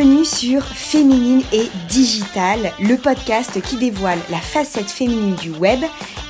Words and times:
Bienvenue 0.00 0.24
sur 0.24 0.64
Féminine 0.64 1.42
et 1.52 1.68
Digital, 1.90 2.72
le 2.80 2.96
podcast 2.96 3.60
qui 3.60 3.76
dévoile 3.76 4.18
la 4.30 4.38
facette 4.38 4.90
féminine 4.90 5.34
du 5.34 5.50
web 5.50 5.78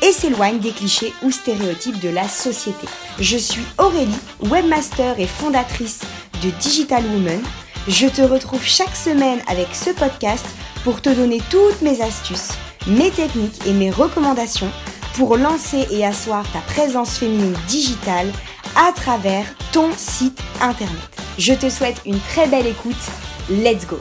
et 0.02 0.10
s'éloigne 0.10 0.58
des 0.58 0.72
clichés 0.72 1.12
ou 1.22 1.30
stéréotypes 1.30 2.00
de 2.00 2.08
la 2.08 2.26
société. 2.26 2.88
Je 3.20 3.36
suis 3.36 3.62
Aurélie, 3.78 4.10
webmaster 4.42 5.20
et 5.20 5.28
fondatrice 5.28 6.00
de 6.42 6.50
Digital 6.60 7.04
Woman. 7.14 7.40
Je 7.86 8.08
te 8.08 8.22
retrouve 8.22 8.64
chaque 8.64 8.96
semaine 8.96 9.40
avec 9.46 9.68
ce 9.72 9.90
podcast 9.90 10.46
pour 10.82 11.00
te 11.00 11.10
donner 11.10 11.40
toutes 11.48 11.80
mes 11.80 12.02
astuces, 12.02 12.50
mes 12.88 13.12
techniques 13.12 13.64
et 13.68 13.72
mes 13.72 13.92
recommandations 13.92 14.72
pour 15.14 15.36
lancer 15.36 15.86
et 15.92 16.04
asseoir 16.04 16.44
ta 16.50 16.58
présence 16.72 17.18
féminine 17.18 17.56
digitale 17.68 18.32
à 18.74 18.90
travers 18.90 19.46
ton 19.70 19.90
site 19.96 20.42
internet. 20.60 21.20
Je 21.38 21.54
te 21.54 21.70
souhaite 21.70 22.00
une 22.04 22.18
très 22.18 22.48
belle 22.48 22.66
écoute. 22.66 22.96
Let's 23.50 23.84
go 23.84 23.98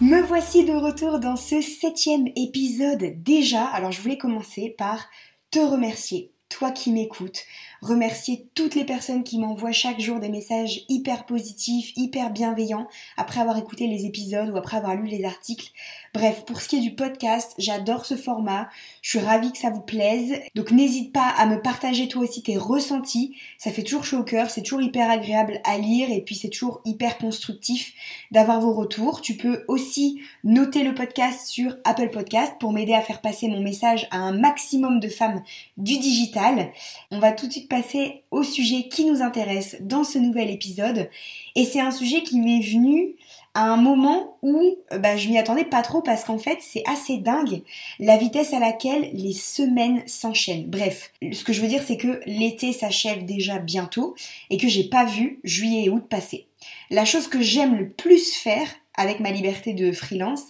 Me 0.00 0.22
voici 0.22 0.64
de 0.64 0.72
retour 0.72 1.20
dans 1.20 1.36
ce 1.36 1.60
septième 1.60 2.28
épisode 2.34 3.22
déjà. 3.22 3.62
Alors 3.66 3.92
je 3.92 4.00
voulais 4.00 4.16
commencer 4.16 4.74
par 4.78 5.10
te 5.50 5.58
remercier, 5.58 6.32
toi 6.48 6.70
qui 6.70 6.92
m'écoutes, 6.92 7.42
remercier 7.82 8.48
toutes 8.54 8.74
les 8.74 8.84
personnes 8.84 9.24
qui 9.24 9.38
m'envoient 9.38 9.72
chaque 9.72 10.00
jour 10.00 10.20
des 10.20 10.28
messages 10.28 10.84
hyper 10.88 11.26
positifs, 11.26 11.92
hyper 11.96 12.30
bienveillants, 12.30 12.88
après 13.16 13.40
avoir 13.40 13.58
écouté 13.58 13.86
les 13.86 14.06
épisodes 14.06 14.50
ou 14.50 14.56
après 14.56 14.76
avoir 14.76 14.94
lu 14.94 15.06
les 15.06 15.24
articles. 15.24 15.70
Bref, 16.14 16.44
pour 16.46 16.60
ce 16.60 16.68
qui 16.68 16.76
est 16.76 16.80
du 16.80 16.94
podcast, 16.94 17.54
j'adore 17.58 18.06
ce 18.06 18.16
format, 18.16 18.68
je 19.02 19.10
suis 19.10 19.18
ravie 19.18 19.52
que 19.52 19.58
ça 19.58 19.70
vous 19.70 19.82
plaise. 19.82 20.40
Donc 20.54 20.70
n'hésite 20.70 21.12
pas 21.12 21.28
à 21.28 21.46
me 21.46 21.60
partager 21.60 22.08
toi 22.08 22.22
aussi 22.22 22.42
tes 22.42 22.56
ressentis, 22.56 23.36
ça 23.58 23.70
fait 23.70 23.82
toujours 23.82 24.04
chaud 24.04 24.18
au 24.18 24.24
cœur, 24.24 24.50
c'est 24.50 24.62
toujours 24.62 24.82
hyper 24.82 25.10
agréable 25.10 25.60
à 25.64 25.78
lire 25.78 26.10
et 26.10 26.22
puis 26.22 26.34
c'est 26.34 26.48
toujours 26.48 26.80
hyper 26.84 27.18
constructif 27.18 27.92
d'avoir 28.30 28.60
vos 28.60 28.72
retours. 28.72 29.20
Tu 29.20 29.36
peux 29.36 29.64
aussi 29.68 30.20
noter 30.44 30.84
le 30.84 30.94
podcast 30.94 31.46
sur 31.46 31.76
Apple 31.84 32.10
Podcast 32.10 32.54
pour 32.58 32.72
m'aider 32.72 32.94
à 32.94 33.02
faire 33.02 33.20
passer 33.20 33.48
mon 33.48 33.60
message 33.60 34.08
à 34.10 34.18
un 34.18 34.32
maximum 34.32 35.00
de 35.00 35.08
femmes 35.08 35.42
du 35.76 35.98
digital. 35.98 36.72
On 37.10 37.18
va 37.18 37.32
tout 37.32 37.46
de 37.46 37.52
suite 37.52 37.65
passer 37.66 38.22
au 38.30 38.42
sujet 38.42 38.88
qui 38.88 39.04
nous 39.04 39.22
intéresse 39.22 39.76
dans 39.80 40.04
ce 40.04 40.18
nouvel 40.18 40.50
épisode 40.50 41.08
et 41.54 41.64
c'est 41.64 41.80
un 41.80 41.90
sujet 41.90 42.22
qui 42.22 42.40
m'est 42.40 42.60
venu 42.60 43.14
à 43.54 43.64
un 43.64 43.76
moment 43.76 44.36
où 44.42 44.76
euh, 44.92 44.98
bah, 44.98 45.16
je 45.16 45.28
m'y 45.28 45.38
attendais 45.38 45.64
pas 45.64 45.82
trop 45.82 46.02
parce 46.02 46.24
qu'en 46.24 46.38
fait 46.38 46.58
c'est 46.60 46.82
assez 46.86 47.16
dingue 47.16 47.62
la 47.98 48.16
vitesse 48.16 48.52
à 48.52 48.58
laquelle 48.60 49.10
les 49.14 49.32
semaines 49.32 50.02
s'enchaînent. 50.06 50.66
Bref, 50.66 51.12
ce 51.32 51.42
que 51.42 51.52
je 51.52 51.60
veux 51.60 51.68
dire 51.68 51.82
c'est 51.82 51.96
que 51.96 52.20
l'été 52.26 52.72
s'achève 52.72 53.24
déjà 53.24 53.58
bientôt 53.58 54.14
et 54.50 54.58
que 54.58 54.68
j'ai 54.68 54.84
pas 54.84 55.04
vu 55.04 55.40
juillet 55.42 55.84
et 55.84 55.90
août 55.90 56.04
passer. 56.08 56.46
La 56.90 57.04
chose 57.04 57.28
que 57.28 57.40
j'aime 57.40 57.76
le 57.76 57.88
plus 57.88 58.34
faire 58.34 58.68
avec 58.96 59.20
ma 59.20 59.30
liberté 59.30 59.74
de 59.74 59.92
freelance, 59.92 60.44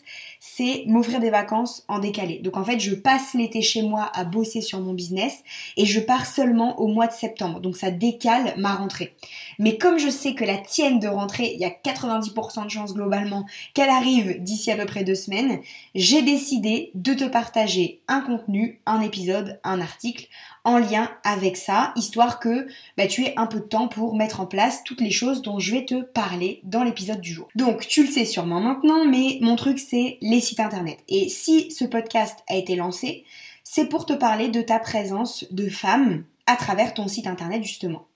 c'est 0.55 0.85
m'offrir 0.87 1.21
des 1.21 1.31
vacances 1.31 1.85
en 1.89 1.99
décalé. 1.99 2.39
Donc 2.39 2.57
en 2.57 2.65
fait, 2.65 2.79
je 2.79 2.95
passe 2.95 3.35
l'été 3.35 3.63
chez 3.63 3.83
moi 3.83 4.11
à 4.15 4.25
bosser 4.25 4.61
sur 4.61 4.81
mon 4.81 4.95
business 4.95 5.43
et 5.77 5.85
je 5.85 6.01
pars 6.01 6.27
seulement 6.27 6.79
au 6.81 6.87
mois 6.87 7.07
de 7.07 7.13
septembre. 7.13 7.61
Donc 7.61 7.77
ça 7.77 7.91
décale 7.91 8.55
ma 8.57 8.75
rentrée. 8.75 9.15
Mais 9.59 9.77
comme 9.77 9.99
je 9.99 10.09
sais 10.09 10.35
que 10.35 10.45
la 10.45 10.59
tienne 10.59 11.01
de 11.01 11.09
rentrée, 11.09 11.53
il 11.55 11.61
y 11.61 11.65
a 11.65 11.71
90% 11.71 12.65
de 12.65 12.71
chances 12.71 12.95
globalement 12.95 13.45
qu'elle 13.75 13.89
arrive 13.89 14.43
d'ici 14.43 14.71
à 14.71 14.77
peu 14.77 14.87
près 14.87 15.05
deux 15.05 15.15
semaines, 15.15 15.61
j'ai 15.95 16.23
décidé 16.23 16.91
de 16.95 17.15
te 17.15 17.25
partager 17.25 18.01
un 18.09 18.21
contenu, 18.21 18.81
un 18.87 19.01
épisode, 19.01 19.61
un 19.65 19.81
article 19.81 20.29
en 20.67 20.79
lien 20.79 21.09
avec 21.23 21.57
ça, 21.57 21.93
histoire 21.95 22.41
que 22.41 22.67
bah, 22.99 23.07
tu 23.07 23.25
aies 23.25 23.35
un 23.37 23.47
peu 23.47 23.61
de 23.61 23.65
temps 23.65 23.87
pour 23.87 24.17
mettre 24.17 24.41
en 24.41 24.47
place 24.47 24.83
toutes 24.85 25.01
les 25.01 25.13
choses 25.13 25.41
dont 25.41 25.61
je 25.61 25.73
vais 25.73 25.85
te 25.85 26.03
parler 26.03 26.61
dans 26.65 26.83
l'épisode 26.83 27.21
du 27.21 27.33
jour. 27.33 27.49
Donc 27.55 27.87
tu 27.87 28.05
le 28.05 28.11
sais 28.11 28.25
sûrement 28.25 28.61
maintenant, 28.61 29.05
mais 29.05 29.39
mon 29.41 29.55
truc 29.55 29.79
c'est 29.79 30.19
les 30.21 30.41
sites 30.41 30.59
internet. 30.59 30.99
Et 31.09 31.29
si 31.29 31.71
ce 31.71 31.85
podcast 31.85 32.41
a 32.49 32.57
été 32.57 32.75
lancé, 32.75 33.25
c'est 33.63 33.89
pour 33.89 34.07
te 34.07 34.13
parler 34.13 34.49
de 34.49 34.61
ta 34.61 34.81
présence 34.81 35.47
de 35.53 35.69
femme 35.69 36.25
à 36.47 36.57
travers 36.57 36.95
ton 36.95 37.07
site 37.07 37.29
internet 37.29 37.63
justement. 37.63 38.07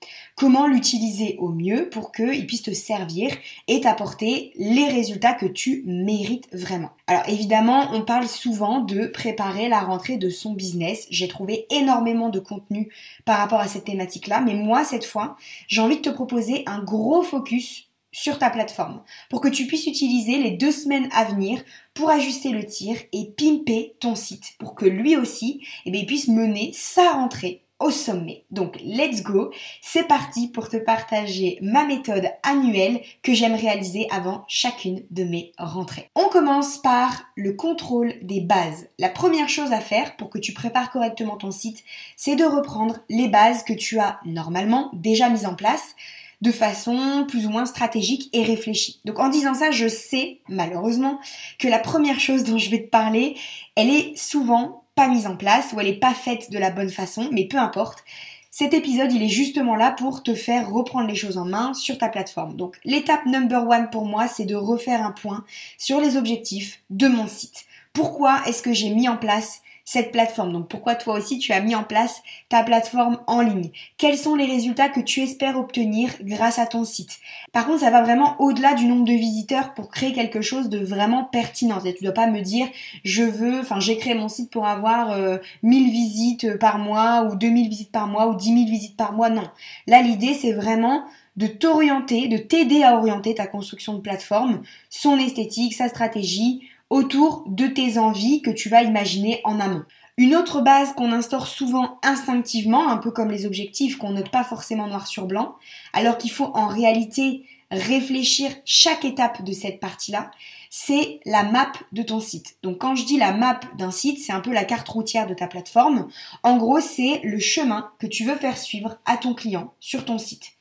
Comment 0.40 0.66
l'utiliser 0.66 1.36
au 1.38 1.50
mieux 1.50 1.90
pour 1.90 2.12
qu'il 2.12 2.46
puisse 2.46 2.62
te 2.62 2.72
servir 2.72 3.30
et 3.68 3.82
t'apporter 3.82 4.52
les 4.56 4.88
résultats 4.88 5.34
que 5.34 5.44
tu 5.44 5.82
mérites 5.84 6.48
vraiment. 6.50 6.88
Alors 7.06 7.28
évidemment, 7.28 7.90
on 7.92 8.06
parle 8.06 8.26
souvent 8.26 8.80
de 8.80 9.04
préparer 9.04 9.68
la 9.68 9.80
rentrée 9.80 10.16
de 10.16 10.30
son 10.30 10.54
business. 10.54 11.06
J'ai 11.10 11.28
trouvé 11.28 11.66
énormément 11.68 12.30
de 12.30 12.38
contenu 12.38 12.90
par 13.26 13.36
rapport 13.36 13.60
à 13.60 13.68
cette 13.68 13.84
thématique-là, 13.84 14.40
mais 14.40 14.54
moi 14.54 14.82
cette 14.82 15.04
fois, 15.04 15.36
j'ai 15.68 15.82
envie 15.82 15.98
de 15.98 16.00
te 16.00 16.08
proposer 16.08 16.62
un 16.64 16.82
gros 16.82 17.20
focus 17.20 17.90
sur 18.10 18.38
ta 18.38 18.48
plateforme 18.48 19.02
pour 19.28 19.42
que 19.42 19.48
tu 19.48 19.66
puisses 19.66 19.88
utiliser 19.88 20.38
les 20.38 20.52
deux 20.52 20.72
semaines 20.72 21.10
à 21.12 21.24
venir 21.24 21.62
pour 21.92 22.08
ajuster 22.08 22.48
le 22.48 22.64
tir 22.64 22.96
et 23.12 23.26
pimper 23.36 23.94
ton 24.00 24.14
site 24.14 24.54
pour 24.58 24.74
que 24.74 24.86
lui 24.86 25.18
aussi 25.18 25.60
eh 25.84 26.06
puisse 26.06 26.28
mener 26.28 26.70
sa 26.72 27.12
rentrée 27.12 27.62
au 27.80 27.90
sommet. 27.90 28.44
Donc 28.50 28.78
let's 28.84 29.22
go, 29.22 29.50
c'est 29.80 30.06
parti 30.06 30.48
pour 30.48 30.68
te 30.68 30.76
partager 30.76 31.58
ma 31.62 31.84
méthode 31.84 32.30
annuelle 32.42 33.00
que 33.22 33.34
j'aime 33.34 33.54
réaliser 33.54 34.06
avant 34.10 34.44
chacune 34.46 35.02
de 35.10 35.24
mes 35.24 35.52
rentrées. 35.58 36.10
On 36.14 36.28
commence 36.28 36.78
par 36.78 37.24
le 37.36 37.54
contrôle 37.54 38.14
des 38.22 38.40
bases. 38.40 38.88
La 38.98 39.08
première 39.08 39.48
chose 39.48 39.72
à 39.72 39.80
faire 39.80 40.16
pour 40.16 40.30
que 40.30 40.38
tu 40.38 40.52
prépares 40.52 40.92
correctement 40.92 41.36
ton 41.36 41.50
site, 41.50 41.82
c'est 42.16 42.36
de 42.36 42.44
reprendre 42.44 42.98
les 43.08 43.28
bases 43.28 43.64
que 43.64 43.72
tu 43.72 43.98
as 43.98 44.20
normalement 44.24 44.90
déjà 44.92 45.28
mises 45.30 45.46
en 45.46 45.54
place 45.54 45.96
de 46.40 46.52
façon 46.52 47.26
plus 47.28 47.46
ou 47.46 47.50
moins 47.50 47.66
stratégique 47.66 48.30
et 48.32 48.42
réfléchie. 48.42 49.00
Donc 49.04 49.18
en 49.18 49.28
disant 49.28 49.54
ça, 49.54 49.70
je 49.70 49.88
sais 49.88 50.40
malheureusement 50.48 51.20
que 51.58 51.68
la 51.68 51.78
première 51.78 52.20
chose 52.20 52.44
dont 52.44 52.58
je 52.58 52.70
vais 52.70 52.82
te 52.82 52.88
parler, 52.90 53.36
elle 53.76 53.90
est 53.90 54.16
souvent 54.16 54.84
pas 55.00 55.08
mise 55.08 55.26
en 55.26 55.34
place 55.34 55.72
ou 55.72 55.80
elle 55.80 55.86
est 55.86 55.98
pas 55.98 56.12
faite 56.12 56.50
de 56.50 56.58
la 56.58 56.70
bonne 56.70 56.90
façon, 56.90 57.30
mais 57.32 57.46
peu 57.46 57.56
importe. 57.56 58.04
Cet 58.50 58.74
épisode, 58.74 59.10
il 59.10 59.22
est 59.22 59.30
justement 59.30 59.74
là 59.74 59.92
pour 59.92 60.22
te 60.22 60.34
faire 60.34 60.70
reprendre 60.70 61.08
les 61.08 61.14
choses 61.14 61.38
en 61.38 61.46
main 61.46 61.72
sur 61.72 61.96
ta 61.96 62.10
plateforme. 62.10 62.54
Donc 62.54 62.78
l'étape 62.84 63.24
number 63.24 63.66
one 63.66 63.88
pour 63.88 64.04
moi, 64.04 64.28
c'est 64.28 64.44
de 64.44 64.54
refaire 64.54 65.02
un 65.02 65.12
point 65.12 65.42
sur 65.78 66.02
les 66.02 66.18
objectifs 66.18 66.82
de 66.90 67.08
mon 67.08 67.28
site. 67.28 67.64
Pourquoi 67.94 68.42
est-ce 68.46 68.60
que 68.60 68.74
j'ai 68.74 68.90
mis 68.90 69.08
en 69.08 69.16
place 69.16 69.62
cette 69.90 70.12
plateforme. 70.12 70.52
Donc 70.52 70.68
pourquoi 70.68 70.94
toi 70.94 71.14
aussi 71.14 71.40
tu 71.40 71.52
as 71.52 71.60
mis 71.60 71.74
en 71.74 71.82
place 71.82 72.22
ta 72.48 72.62
plateforme 72.62 73.18
en 73.26 73.40
ligne? 73.40 73.72
Quels 73.98 74.16
sont 74.16 74.36
les 74.36 74.44
résultats 74.46 74.88
que 74.88 75.00
tu 75.00 75.20
espères 75.20 75.58
obtenir 75.58 76.10
grâce 76.22 76.60
à 76.60 76.66
ton 76.66 76.84
site? 76.84 77.18
Par 77.52 77.66
contre, 77.66 77.80
ça 77.80 77.90
va 77.90 78.00
vraiment 78.00 78.40
au-delà 78.40 78.74
du 78.74 78.84
nombre 78.84 79.04
de 79.04 79.12
visiteurs 79.12 79.74
pour 79.74 79.90
créer 79.90 80.12
quelque 80.12 80.42
chose 80.42 80.68
de 80.68 80.78
vraiment 80.78 81.24
pertinent. 81.24 81.82
Et 81.82 81.92
tu 81.92 82.04
dois 82.04 82.12
pas 82.12 82.28
me 82.28 82.40
dire 82.40 82.68
je 83.02 83.24
veux, 83.24 83.58
enfin 83.58 83.80
j'ai 83.80 83.96
créé 83.96 84.14
mon 84.14 84.28
site 84.28 84.52
pour 84.52 84.64
avoir 84.64 85.18
1000 85.64 85.88
euh, 85.88 85.90
visites 85.90 86.56
par 86.60 86.78
mois 86.78 87.24
ou 87.24 87.34
2000 87.34 87.68
visites 87.68 87.90
par 87.90 88.06
mois 88.06 88.28
ou 88.28 88.36
10 88.36 88.44
000 88.44 88.70
visites 88.70 88.96
par 88.96 89.12
mois. 89.12 89.28
Non. 89.28 89.48
Là 89.88 90.02
l'idée 90.02 90.34
c'est 90.34 90.52
vraiment 90.52 91.02
de 91.36 91.48
t'orienter, 91.48 92.28
de 92.28 92.36
t'aider 92.36 92.84
à 92.84 92.96
orienter 92.96 93.34
ta 93.34 93.48
construction 93.48 93.94
de 93.94 94.00
plateforme, 94.00 94.62
son 94.88 95.18
esthétique, 95.18 95.74
sa 95.74 95.88
stratégie, 95.88 96.69
autour 96.90 97.44
de 97.46 97.66
tes 97.66 97.98
envies 97.98 98.42
que 98.42 98.50
tu 98.50 98.68
vas 98.68 98.82
imaginer 98.82 99.40
en 99.44 99.60
amont. 99.60 99.84
Une 100.16 100.34
autre 100.34 100.60
base 100.60 100.92
qu'on 100.92 101.12
instaure 101.12 101.46
souvent 101.46 101.98
instinctivement, 102.02 102.90
un 102.90 102.98
peu 102.98 103.10
comme 103.10 103.30
les 103.30 103.46
objectifs 103.46 103.96
qu'on 103.96 104.10
note 104.10 104.30
pas 104.30 104.44
forcément 104.44 104.86
noir 104.86 105.06
sur 105.06 105.26
blanc, 105.26 105.54
alors 105.94 106.18
qu'il 106.18 106.30
faut 106.30 106.50
en 106.54 106.66
réalité 106.66 107.46
réfléchir 107.70 108.50
chaque 108.64 109.04
étape 109.04 109.42
de 109.42 109.52
cette 109.52 109.80
partie-là, 109.80 110.30
c'est 110.68 111.20
la 111.24 111.44
map 111.44 111.72
de 111.92 112.02
ton 112.02 112.20
site. 112.20 112.56
Donc 112.62 112.78
quand 112.78 112.96
je 112.96 113.06
dis 113.06 113.16
la 113.16 113.32
map 113.32 113.60
d'un 113.78 113.92
site, 113.92 114.18
c'est 114.18 114.32
un 114.32 114.40
peu 114.40 114.52
la 114.52 114.64
carte 114.64 114.88
routière 114.88 115.26
de 115.26 115.34
ta 115.34 115.46
plateforme. 115.46 116.08
En 116.42 116.56
gros, 116.56 116.80
c'est 116.80 117.20
le 117.22 117.38
chemin 117.38 117.90
que 117.98 118.06
tu 118.06 118.24
veux 118.24 118.36
faire 118.36 118.58
suivre 118.58 118.98
à 119.06 119.16
ton 119.16 119.34
client 119.34 119.72
sur 119.80 120.04
ton 120.04 120.18
site. 120.18 120.52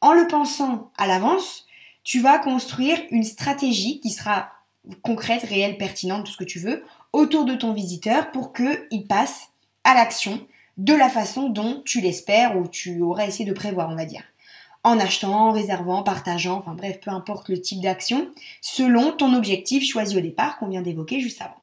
En 0.00 0.12
le 0.12 0.26
pensant 0.26 0.90
à 0.98 1.06
l'avance, 1.06 1.66
tu 2.04 2.20
vas 2.20 2.38
construire 2.38 2.98
une 3.10 3.24
stratégie 3.24 4.00
qui 4.00 4.10
sera 4.10 4.50
concrète, 5.02 5.42
réelle, 5.42 5.78
pertinente, 5.78 6.26
tout 6.26 6.32
ce 6.32 6.36
que 6.36 6.44
tu 6.44 6.58
veux, 6.58 6.84
autour 7.12 7.44
de 7.44 7.54
ton 7.54 7.72
visiteur 7.72 8.30
pour 8.30 8.52
qu'il 8.52 9.06
passe 9.08 9.48
à 9.84 9.94
l'action 9.94 10.46
de 10.78 10.94
la 10.94 11.08
façon 11.08 11.48
dont 11.48 11.82
tu 11.84 12.00
l'espères 12.00 12.56
ou 12.56 12.66
tu 12.66 13.00
aurais 13.02 13.28
essayé 13.28 13.48
de 13.48 13.54
prévoir, 13.54 13.90
on 13.90 13.96
va 13.96 14.04
dire. 14.04 14.24
En 14.84 14.98
achetant, 14.98 15.52
réservant, 15.52 16.02
partageant, 16.02 16.58
enfin 16.58 16.74
bref, 16.74 16.98
peu 17.00 17.10
importe 17.10 17.48
le 17.48 17.60
type 17.60 17.80
d'action, 17.80 18.30
selon 18.60 19.12
ton 19.12 19.34
objectif 19.34 19.88
choisi 19.88 20.16
au 20.16 20.20
départ 20.20 20.58
qu'on 20.58 20.68
vient 20.68 20.82
d'évoquer 20.82 21.20
juste 21.20 21.40
avant. 21.40 21.62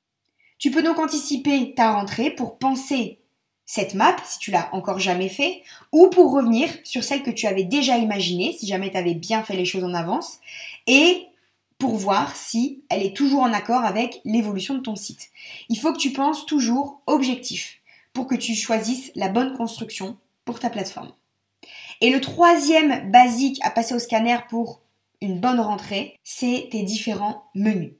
Tu 0.57 0.71
peux 0.71 0.83
donc 0.83 0.99
anticiper 0.99 1.73
ta 1.73 1.93
rentrée 1.93 2.31
pour 2.31 2.57
penser 2.57 3.19
cette 3.65 3.93
map, 3.93 4.15
si 4.25 4.39
tu 4.39 4.51
l'as 4.51 4.69
encore 4.73 4.99
jamais 4.99 5.29
fait, 5.29 5.63
ou 5.91 6.07
pour 6.07 6.31
revenir 6.31 6.69
sur 6.83 7.03
celle 7.03 7.23
que 7.23 7.29
tu 7.29 7.45
avais 7.45 7.63
déjà 7.63 7.97
imaginée, 7.97 8.55
si 8.57 8.67
jamais 8.67 8.89
tu 8.89 8.97
avais 8.97 9.13
bien 9.13 9.43
fait 9.43 9.55
les 9.55 9.65
choses 9.65 9.83
en 9.83 9.93
avance, 9.93 10.39
et 10.87 11.27
pour 11.79 11.95
voir 11.95 12.35
si 12.35 12.83
elle 12.89 13.01
est 13.01 13.15
toujours 13.15 13.41
en 13.41 13.53
accord 13.53 13.83
avec 13.83 14.21
l'évolution 14.25 14.75
de 14.75 14.81
ton 14.81 14.95
site. 14.95 15.29
Il 15.69 15.79
faut 15.79 15.91
que 15.91 15.97
tu 15.97 16.11
penses 16.11 16.45
toujours 16.45 17.01
objectif 17.07 17.79
pour 18.13 18.27
que 18.27 18.35
tu 18.35 18.53
choisisses 18.53 19.11
la 19.15 19.29
bonne 19.29 19.55
construction 19.55 20.17
pour 20.45 20.59
ta 20.59 20.69
plateforme. 20.69 21.13
Et 22.01 22.11
le 22.11 22.21
troisième 22.21 23.11
basique 23.11 23.59
à 23.63 23.71
passer 23.71 23.95
au 23.95 23.99
scanner 23.99 24.37
pour 24.49 24.81
une 25.21 25.39
bonne 25.39 25.59
rentrée, 25.59 26.17
c'est 26.23 26.67
tes 26.71 26.83
différents 26.83 27.45
menus. 27.55 27.93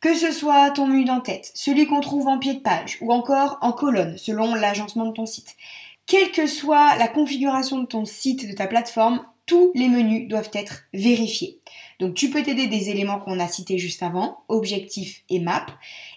Que 0.00 0.14
ce 0.14 0.30
soit 0.30 0.70
ton 0.70 0.86
menu 0.86 1.04
d'en-tête, 1.04 1.50
celui 1.54 1.86
qu'on 1.86 2.00
trouve 2.00 2.28
en 2.28 2.38
pied 2.38 2.54
de 2.54 2.60
page 2.60 2.98
ou 3.00 3.10
encore 3.10 3.58
en 3.62 3.72
colonne 3.72 4.18
selon 4.18 4.54
l'agencement 4.54 5.06
de 5.06 5.12
ton 5.12 5.24
site. 5.24 5.56
Quelle 6.06 6.30
que 6.30 6.46
soit 6.46 6.96
la 6.96 7.08
configuration 7.08 7.78
de 7.78 7.86
ton 7.86 8.04
site, 8.04 8.46
de 8.46 8.54
ta 8.54 8.66
plateforme, 8.66 9.24
tous 9.46 9.72
les 9.74 9.88
menus 9.88 10.28
doivent 10.28 10.50
être 10.54 10.84
vérifiés. 10.92 11.58
Donc 12.00 12.14
tu 12.14 12.30
peux 12.30 12.42
t'aider 12.42 12.66
des 12.66 12.90
éléments 12.90 13.20
qu'on 13.20 13.40
a 13.40 13.48
cités 13.48 13.78
juste 13.78 14.02
avant, 14.02 14.38
objectif 14.48 15.22
et 15.30 15.40
map, 15.40 15.66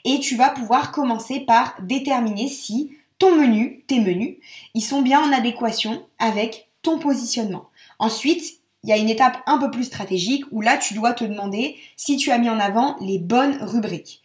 et 0.05 0.19
tu 0.19 0.35
vas 0.35 0.49
pouvoir 0.49 0.91
commencer 0.91 1.41
par 1.41 1.75
déterminer 1.81 2.47
si 2.47 2.91
ton 3.19 3.35
menu, 3.35 3.83
tes 3.87 3.99
menus, 3.99 4.37
ils 4.73 4.81
sont 4.81 5.01
bien 5.01 5.21
en 5.21 5.33
adéquation 5.33 6.05
avec 6.19 6.69
ton 6.81 6.99
positionnement. 6.99 7.69
Ensuite, 7.99 8.61
il 8.83 8.89
y 8.89 8.93
a 8.93 8.97
une 8.97 9.09
étape 9.09 9.41
un 9.47 9.57
peu 9.57 9.71
plus 9.71 9.85
stratégique 9.85 10.45
où 10.51 10.61
là, 10.61 10.77
tu 10.77 10.93
dois 10.93 11.13
te 11.13 11.25
demander 11.25 11.75
si 11.95 12.15
tu 12.17 12.31
as 12.31 12.37
mis 12.37 12.49
en 12.49 12.59
avant 12.59 12.95
les 13.01 13.19
bonnes 13.19 13.57
rubriques. 13.61 14.21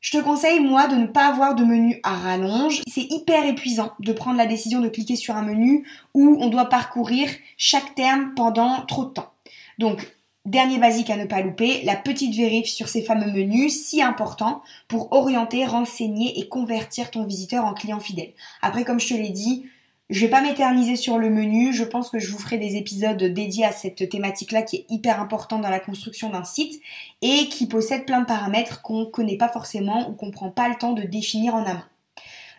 Je 0.00 0.16
te 0.16 0.22
conseille, 0.22 0.60
moi, 0.60 0.88
de 0.88 0.96
ne 0.96 1.06
pas 1.06 1.26
avoir 1.26 1.54
de 1.54 1.62
menu 1.62 2.00
à 2.02 2.14
rallonge. 2.14 2.80
C'est 2.88 3.06
hyper 3.10 3.44
épuisant 3.44 3.92
de 4.00 4.12
prendre 4.12 4.38
la 4.38 4.46
décision 4.46 4.80
de 4.80 4.88
cliquer 4.88 5.14
sur 5.14 5.36
un 5.36 5.42
menu 5.42 5.86
où 6.14 6.38
on 6.40 6.48
doit 6.48 6.70
parcourir 6.70 7.28
chaque 7.58 7.94
terme 7.94 8.32
pendant 8.34 8.80
trop 8.86 9.04
de 9.04 9.10
temps. 9.10 9.32
Donc, 9.78 10.16
dernier 10.46 10.78
basique 10.78 11.10
à 11.10 11.16
ne 11.16 11.26
pas 11.26 11.42
louper, 11.42 11.82
la 11.84 11.96
petite 11.96 12.34
vérif 12.34 12.66
sur 12.66 12.88
ces 12.88 13.02
fameux 13.02 13.30
menus, 13.30 13.84
si 13.84 14.00
important 14.00 14.62
pour 14.88 15.12
orienter, 15.12 15.66
renseigner 15.66 16.38
et 16.40 16.48
convertir 16.48 17.10
ton 17.10 17.24
visiteur 17.24 17.66
en 17.66 17.74
client 17.74 18.00
fidèle. 18.00 18.32
Après, 18.62 18.84
comme 18.84 19.00
je 19.00 19.08
te 19.08 19.14
l'ai 19.14 19.28
dit, 19.28 19.66
je 20.10 20.20
vais 20.20 20.30
pas 20.30 20.42
m'éterniser 20.42 20.96
sur 20.96 21.18
le 21.18 21.30
menu, 21.30 21.72
je 21.72 21.84
pense 21.84 22.10
que 22.10 22.18
je 22.18 22.32
vous 22.32 22.38
ferai 22.38 22.58
des 22.58 22.76
épisodes 22.76 23.22
dédiés 23.22 23.64
à 23.64 23.72
cette 23.72 24.08
thématique-là 24.08 24.62
qui 24.62 24.76
est 24.76 24.86
hyper 24.88 25.20
importante 25.20 25.62
dans 25.62 25.70
la 25.70 25.78
construction 25.78 26.30
d'un 26.30 26.42
site 26.42 26.82
et 27.22 27.48
qui 27.48 27.66
possède 27.66 28.06
plein 28.06 28.20
de 28.20 28.26
paramètres 28.26 28.82
qu'on 28.82 29.06
connaît 29.06 29.36
pas 29.36 29.48
forcément 29.48 30.10
ou 30.10 30.14
qu'on 30.14 30.32
prend 30.32 30.50
pas 30.50 30.68
le 30.68 30.74
temps 30.74 30.92
de 30.92 31.02
définir 31.02 31.54
en 31.54 31.64
amont. 31.64 31.80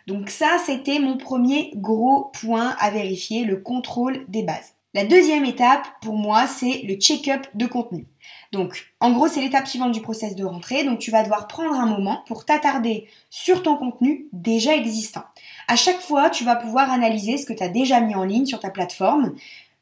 Donc 0.07 0.30
ça, 0.30 0.57
c'était 0.65 1.00
mon 1.00 1.18
premier 1.18 1.71
gros 1.75 2.31
point 2.39 2.75
à 2.80 2.89
vérifier, 2.89 3.44
le 3.44 3.57
contrôle 3.57 4.25
des 4.30 4.44
bases. 4.44 4.74
La 4.94 5.06
deuxième 5.06 5.45
étape, 5.45 5.88
pour 6.01 6.15
moi, 6.15 6.48
c'est 6.48 6.81
le 6.83 6.95
check-up 6.95 7.48
de 7.53 7.65
contenu. 7.65 8.07
Donc, 8.51 8.94
en 9.00 9.12
gros, 9.12 9.30
c'est 9.30 9.39
l'étape 9.39 9.68
suivante 9.68 9.94
du 9.94 10.01
process 10.01 10.36
de 10.36 10.44
rentrée. 10.44 10.83
Donc, 10.83 11.00
tu 11.00 11.12
vas 11.12 11.24
devoir 11.24 11.48
prendre 11.48 11.74
un 11.74 11.86
moment 11.86 12.24
pour 12.27 12.44
t'attarder 12.44 13.07
sur 13.30 13.63
ton 13.63 13.77
contenu 13.77 14.27
déjà 14.33 14.75
existant. 14.75 15.24
À 15.71 15.77
chaque 15.77 16.01
fois, 16.01 16.29
tu 16.29 16.44
vas 16.44 16.57
pouvoir 16.57 16.91
analyser 16.91 17.38
ce 17.38 17.45
que 17.45 17.53
tu 17.53 17.63
as 17.63 17.69
déjà 17.69 18.01
mis 18.01 18.13
en 18.13 18.25
ligne 18.25 18.45
sur 18.45 18.59
ta 18.59 18.69
plateforme, 18.69 19.35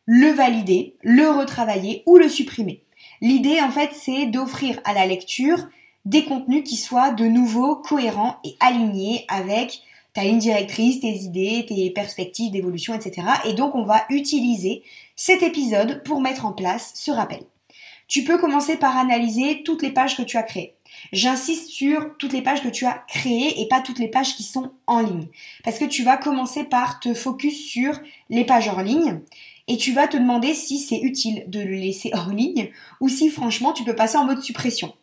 le 0.05 0.29
valider, 0.29 0.93
le 1.01 1.31
retravailler 1.31 2.03
ou 2.05 2.17
le 2.17 2.29
supprimer. 2.29 2.83
L'idée, 3.21 3.59
en 3.59 3.71
fait, 3.71 3.89
c'est 3.93 4.27
d'offrir 4.27 4.79
à 4.83 4.93
la 4.93 5.07
lecture 5.07 5.67
des 6.05 6.25
contenus 6.25 6.63
qui 6.63 6.75
soient 6.75 7.09
de 7.09 7.25
nouveau 7.25 7.75
cohérents 7.75 8.37
et 8.43 8.55
alignés 8.59 9.25
avec 9.29 9.81
ta 10.13 10.21
ligne 10.21 10.37
directrice, 10.37 10.99
tes 10.99 11.23
idées, 11.23 11.65
tes 11.67 11.89
perspectives 11.89 12.51
d'évolution, 12.51 12.93
etc. 12.93 13.25
Et 13.45 13.53
donc, 13.53 13.73
on 13.73 13.83
va 13.83 14.03
utiliser 14.11 14.83
cet 15.15 15.41
épisode 15.41 16.03
pour 16.03 16.21
mettre 16.21 16.45
en 16.45 16.53
place 16.53 16.91
ce 16.93 17.09
rappel. 17.09 17.41
Tu 18.07 18.23
peux 18.23 18.37
commencer 18.37 18.77
par 18.77 18.95
analyser 18.95 19.63
toutes 19.63 19.81
les 19.81 19.91
pages 19.91 20.15
que 20.15 20.21
tu 20.21 20.37
as 20.37 20.43
créées. 20.43 20.75
J'insiste 21.11 21.69
sur 21.69 22.15
toutes 22.17 22.33
les 22.33 22.41
pages 22.41 22.61
que 22.61 22.69
tu 22.69 22.85
as 22.85 23.03
créées 23.07 23.61
et 23.61 23.67
pas 23.67 23.81
toutes 23.81 23.99
les 23.99 24.07
pages 24.07 24.35
qui 24.35 24.43
sont 24.43 24.71
en 24.87 25.01
ligne. 25.01 25.27
Parce 25.63 25.79
que 25.79 25.85
tu 25.85 26.03
vas 26.03 26.17
commencer 26.17 26.63
par 26.63 26.99
te 26.99 27.13
focus 27.13 27.69
sur 27.69 27.99
les 28.29 28.45
pages 28.45 28.67
hors 28.67 28.81
ligne 28.81 29.19
et 29.67 29.77
tu 29.77 29.91
vas 29.91 30.07
te 30.07 30.17
demander 30.17 30.53
si 30.53 30.79
c'est 30.79 30.99
utile 30.99 31.43
de 31.47 31.59
le 31.59 31.75
laisser 31.75 32.11
hors 32.13 32.29
ligne 32.29 32.69
ou 32.99 33.07
si 33.07 33.29
franchement 33.29 33.71
tu 33.71 33.83
peux 33.83 33.95
passer 33.95 34.17
en 34.17 34.25
mode 34.25 34.41
suppression. 34.41 34.93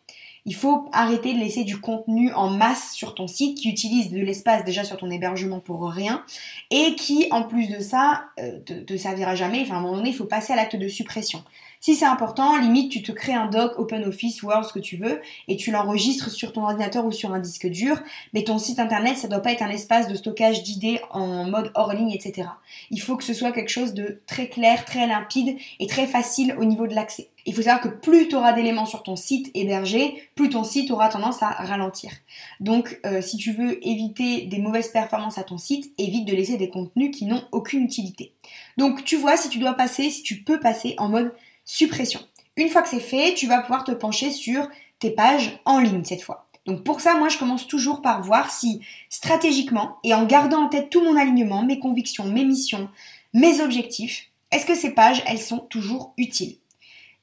Il 0.45 0.55
faut 0.55 0.87
arrêter 0.93 1.33
de 1.33 1.39
laisser 1.39 1.65
du 1.65 1.81
contenu 1.81 2.31
en 2.31 2.49
masse 2.49 2.93
sur 2.93 3.15
ton 3.15 3.27
site 3.27 3.57
qui 3.57 3.69
utilise 3.69 4.11
de 4.11 4.19
l'espace 4.19 4.63
déjà 4.63 4.85
sur 4.85 4.95
ton 4.95 5.11
hébergement 5.11 5.59
pour 5.59 5.89
rien 5.89 6.23
et 6.71 6.95
qui 6.95 7.27
en 7.31 7.43
plus 7.43 7.67
de 7.67 7.81
ça 7.81 8.25
euh, 8.39 8.59
te 8.59 8.95
servira 8.95 9.35
jamais. 9.35 9.61
Enfin 9.63 9.75
à 9.75 9.77
un 9.79 9.81
moment 9.81 9.97
donné 9.97 10.09
il 10.09 10.15
faut 10.15 10.25
passer 10.25 10.53
à 10.53 10.55
l'acte 10.55 10.77
de 10.77 10.87
suppression. 10.87 11.43
Si 11.79 11.95
c'est 11.95 12.05
important, 12.05 12.57
limite, 12.57 12.91
tu 12.91 13.03
te 13.03 13.11
crées 13.11 13.33
un 13.33 13.47
doc, 13.47 13.73
OpenOffice, 13.77 14.43
Word, 14.43 14.65
ce 14.65 14.73
que 14.73 14.79
tu 14.79 14.97
veux, 14.97 15.21
et 15.47 15.57
tu 15.57 15.71
l'enregistres 15.71 16.31
sur 16.31 16.53
ton 16.53 16.63
ordinateur 16.63 17.05
ou 17.05 17.11
sur 17.11 17.33
un 17.33 17.39
disque 17.39 17.67
dur. 17.67 17.99
Mais 18.33 18.43
ton 18.43 18.57
site 18.57 18.79
internet, 18.79 19.17
ça 19.17 19.27
doit 19.27 19.41
pas 19.41 19.51
être 19.51 19.61
un 19.61 19.69
espace 19.69 20.07
de 20.07 20.15
stockage 20.15 20.63
d'idées 20.63 20.99
en 21.11 21.45
mode 21.45 21.71
hors 21.75 21.93
ligne, 21.93 22.11
etc. 22.11 22.49
Il 22.89 23.01
faut 23.01 23.15
que 23.15 23.23
ce 23.23 23.33
soit 23.33 23.51
quelque 23.51 23.69
chose 23.69 23.93
de 23.93 24.21
très 24.25 24.47
clair, 24.49 24.85
très 24.85 25.07
limpide 25.07 25.57
et 25.79 25.87
très 25.87 26.07
facile 26.07 26.55
au 26.59 26.65
niveau 26.65 26.87
de 26.87 26.95
l'accès. 26.95 27.29
Il 27.45 27.55
faut 27.55 27.61
savoir 27.61 27.79
que 27.79 27.87
plus 27.87 28.27
tu 28.27 28.35
auras 28.35 28.51
d'éléments 28.51 28.85
sur 28.85 29.03
ton 29.03 29.15
site 29.15 29.49
hébergé, 29.53 30.29
plus 30.35 30.49
ton 30.49 30.65
site 30.65 30.91
aura 30.91 31.07
tendance 31.07 31.41
à 31.41 31.47
ralentir. 31.51 32.11
Donc, 32.59 32.99
euh, 33.05 33.21
si 33.21 33.37
tu 33.37 33.53
veux 33.53 33.87
éviter 33.87 34.41
des 34.41 34.59
mauvaises 34.59 34.89
performances 34.89 35.37
à 35.37 35.43
ton 35.43 35.57
site, 35.57 35.93
évite 35.97 36.27
de 36.27 36.33
laisser 36.33 36.57
des 36.57 36.69
contenus 36.69 37.15
qui 37.15 37.25
n'ont 37.25 37.43
aucune 37.53 37.83
utilité. 37.83 38.33
Donc, 38.75 39.05
tu 39.05 39.15
vois 39.15 39.37
si 39.37 39.47
tu 39.47 39.59
dois 39.59 39.75
passer, 39.75 40.09
si 40.09 40.23
tu 40.23 40.43
peux 40.43 40.59
passer 40.59 40.95
en 40.97 41.07
mode 41.07 41.33
suppression. 41.67 42.21
Une 42.55 42.69
fois 42.69 42.81
que 42.81 42.89
c'est 42.89 42.99
fait, 42.99 43.35
tu 43.35 43.45
vas 43.45 43.61
pouvoir 43.61 43.83
te 43.83 43.91
pencher 43.91 44.31
sur 44.31 44.67
tes 44.97 45.11
pages 45.11 45.59
en 45.65 45.79
ligne 45.79 46.03
cette 46.03 46.23
fois. 46.23 46.47
Donc 46.65 46.83
pour 46.83 47.01
ça, 47.01 47.15
moi, 47.15 47.29
je 47.29 47.37
commence 47.37 47.67
toujours 47.67 48.01
par 48.01 48.23
voir 48.23 48.49
si 48.49 48.81
stratégiquement 49.09 49.97
et 50.03 50.15
en 50.15 50.25
gardant 50.25 50.63
en 50.63 50.69
tête 50.69 50.89
tout 50.89 51.03
mon 51.03 51.15
alignement, 51.15 51.63
mes 51.63 51.79
convictions, 51.79 52.25
mes 52.25 52.43
missions, 52.43 52.89
mes 53.33 53.61
objectifs, 53.61 54.29
est-ce 54.51 54.65
que 54.65 54.75
ces 54.75 54.91
pages, 54.91 55.23
elles 55.27 55.41
sont 55.41 55.59
toujours 55.59 56.13
utiles? 56.17 56.57